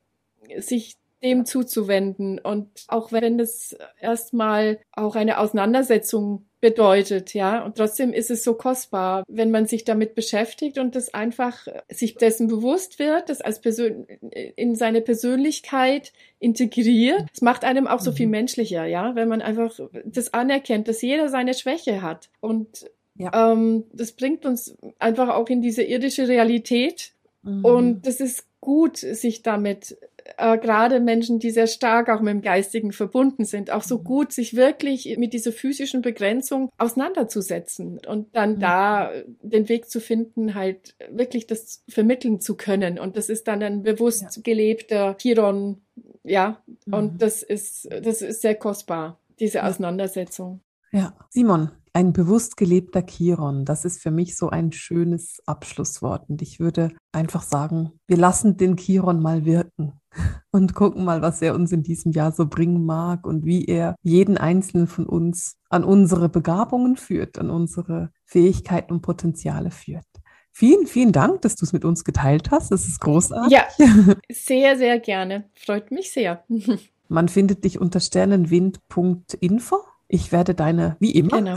sich 0.58 0.96
dem 1.20 1.46
zuzuwenden. 1.46 2.38
Und 2.38 2.68
auch 2.86 3.10
wenn 3.10 3.40
es 3.40 3.76
erstmal 4.00 4.78
auch 4.92 5.16
eine 5.16 5.38
Auseinandersetzung 5.38 6.45
bedeutet, 6.60 7.34
ja. 7.34 7.64
Und 7.64 7.76
trotzdem 7.76 8.12
ist 8.12 8.30
es 8.30 8.42
so 8.42 8.54
kostbar, 8.54 9.24
wenn 9.28 9.50
man 9.50 9.66
sich 9.66 9.84
damit 9.84 10.14
beschäftigt 10.14 10.78
und 10.78 10.94
das 10.94 11.12
einfach 11.12 11.66
sich 11.88 12.16
dessen 12.16 12.48
bewusst 12.48 12.98
wird, 12.98 13.28
das 13.28 13.40
als 13.40 13.60
Persön 13.60 14.06
in 14.30 14.74
seine 14.74 15.00
Persönlichkeit 15.00 16.12
integriert. 16.38 17.26
Es 17.32 17.42
macht 17.42 17.64
einem 17.64 17.86
auch 17.86 18.00
so 18.00 18.12
viel 18.12 18.26
mhm. 18.26 18.32
menschlicher, 18.32 18.84
ja, 18.86 19.14
wenn 19.14 19.28
man 19.28 19.42
einfach 19.42 19.78
das 20.04 20.32
anerkennt, 20.32 20.88
dass 20.88 21.02
jeder 21.02 21.28
seine 21.28 21.54
Schwäche 21.54 22.02
hat. 22.02 22.30
Und 22.40 22.90
ja. 23.16 23.52
ähm, 23.52 23.84
das 23.92 24.12
bringt 24.12 24.46
uns 24.46 24.76
einfach 24.98 25.28
auch 25.28 25.48
in 25.48 25.60
diese 25.60 25.82
irdische 25.82 26.28
Realität. 26.28 27.12
Mhm. 27.42 27.64
Und 27.64 28.06
das 28.06 28.20
ist 28.20 28.46
gut, 28.60 28.96
sich 28.96 29.42
damit 29.42 29.96
äh, 30.36 30.58
gerade 30.58 31.00
Menschen, 31.00 31.38
die 31.38 31.50
sehr 31.50 31.66
stark 31.66 32.08
auch 32.08 32.20
mit 32.20 32.32
dem 32.32 32.42
Geistigen 32.42 32.92
verbunden 32.92 33.44
sind, 33.44 33.70
auch 33.70 33.82
so 33.82 33.98
mhm. 33.98 34.04
gut, 34.04 34.32
sich 34.32 34.56
wirklich 34.56 35.16
mit 35.18 35.32
dieser 35.32 35.52
physischen 35.52 36.02
Begrenzung 36.02 36.70
auseinanderzusetzen 36.78 38.00
und 38.06 38.34
dann 38.34 38.56
mhm. 38.56 38.60
da 38.60 39.12
den 39.42 39.68
Weg 39.68 39.88
zu 39.88 40.00
finden, 40.00 40.54
halt 40.54 40.94
wirklich 41.10 41.46
das 41.46 41.82
vermitteln 41.88 42.40
zu 42.40 42.56
können. 42.56 42.98
Und 42.98 43.16
das 43.16 43.28
ist 43.28 43.48
dann 43.48 43.62
ein 43.62 43.82
bewusst 43.82 44.44
gelebter 44.44 45.16
Chiron, 45.20 45.82
ja, 46.24 46.62
mhm. 46.84 46.94
und 46.94 47.22
das 47.22 47.42
ist, 47.42 47.88
das 47.90 48.22
ist 48.22 48.42
sehr 48.42 48.54
kostbar, 48.54 49.18
diese 49.38 49.64
Auseinandersetzung. 49.64 50.60
Ja, 50.96 51.12
Simon, 51.28 51.72
ein 51.92 52.14
bewusst 52.14 52.56
gelebter 52.56 53.04
Chiron, 53.04 53.66
das 53.66 53.84
ist 53.84 54.00
für 54.00 54.10
mich 54.10 54.34
so 54.34 54.48
ein 54.48 54.72
schönes 54.72 55.42
Abschlusswort. 55.44 56.30
Und 56.30 56.40
ich 56.40 56.58
würde 56.58 56.90
einfach 57.12 57.42
sagen, 57.42 57.92
wir 58.06 58.16
lassen 58.16 58.56
den 58.56 58.78
Chiron 58.78 59.20
mal 59.20 59.44
wirken 59.44 60.00
und 60.52 60.74
gucken 60.74 61.04
mal, 61.04 61.20
was 61.20 61.42
er 61.42 61.54
uns 61.54 61.70
in 61.70 61.82
diesem 61.82 62.12
Jahr 62.12 62.32
so 62.32 62.46
bringen 62.46 62.86
mag 62.86 63.26
und 63.26 63.44
wie 63.44 63.66
er 63.66 63.94
jeden 64.02 64.38
einzelnen 64.38 64.86
von 64.86 65.04
uns 65.04 65.58
an 65.68 65.84
unsere 65.84 66.30
Begabungen 66.30 66.96
führt, 66.96 67.36
an 67.36 67.50
unsere 67.50 68.10
Fähigkeiten 68.24 68.94
und 68.94 69.02
Potenziale 69.02 69.70
führt. 69.70 70.06
Vielen, 70.50 70.86
vielen 70.86 71.12
Dank, 71.12 71.42
dass 71.42 71.56
du 71.56 71.66
es 71.66 71.74
mit 71.74 71.84
uns 71.84 72.04
geteilt 72.04 72.50
hast. 72.50 72.72
Das 72.72 72.88
ist 72.88 73.02
großartig. 73.02 73.52
Ja, 73.52 73.66
sehr, 74.32 74.78
sehr 74.78 74.98
gerne. 74.98 75.50
Freut 75.52 75.90
mich 75.90 76.10
sehr. 76.10 76.42
Man 77.08 77.28
findet 77.28 77.64
dich 77.64 77.78
unter 77.78 78.00
sternenwind.info. 78.00 79.76
Ich 80.08 80.30
werde 80.30 80.54
deine, 80.54 80.96
wie 81.00 81.10
immer, 81.10 81.42
genau. 81.42 81.54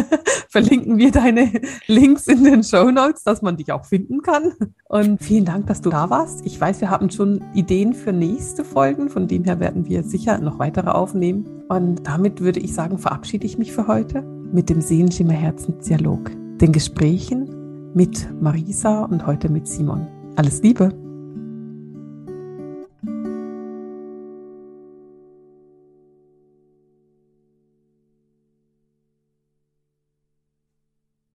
verlinken 0.48 0.98
wir 0.98 1.12
deine 1.12 1.50
Links 1.86 2.26
in 2.26 2.42
den 2.42 2.64
Show 2.64 2.90
Notes, 2.90 3.22
dass 3.22 3.42
man 3.42 3.56
dich 3.56 3.70
auch 3.72 3.84
finden 3.84 4.22
kann. 4.22 4.52
Und 4.88 5.22
vielen 5.22 5.44
Dank, 5.44 5.68
dass 5.68 5.80
du 5.80 5.90
da 5.90 6.10
warst. 6.10 6.44
Ich 6.44 6.60
weiß, 6.60 6.80
wir 6.80 6.90
haben 6.90 7.10
schon 7.10 7.44
Ideen 7.54 7.94
für 7.94 8.12
nächste 8.12 8.64
Folgen, 8.64 9.08
von 9.08 9.28
dem 9.28 9.44
her 9.44 9.60
werden 9.60 9.86
wir 9.86 10.02
sicher 10.02 10.38
noch 10.38 10.58
weitere 10.58 10.90
aufnehmen. 10.90 11.46
Und 11.68 12.06
damit 12.06 12.40
würde 12.40 12.60
ich 12.60 12.74
sagen, 12.74 12.98
verabschiede 12.98 13.46
ich 13.46 13.56
mich 13.56 13.72
für 13.72 13.86
heute 13.86 14.22
mit 14.52 14.68
dem 14.68 14.80
Seelenschimmer 14.80 15.32
Herzensdialog, 15.32 16.32
den 16.58 16.72
Gesprächen 16.72 17.92
mit 17.94 18.28
Marisa 18.42 19.04
und 19.04 19.26
heute 19.26 19.48
mit 19.48 19.68
Simon. 19.68 20.08
Alles 20.36 20.60
Liebe! 20.62 21.11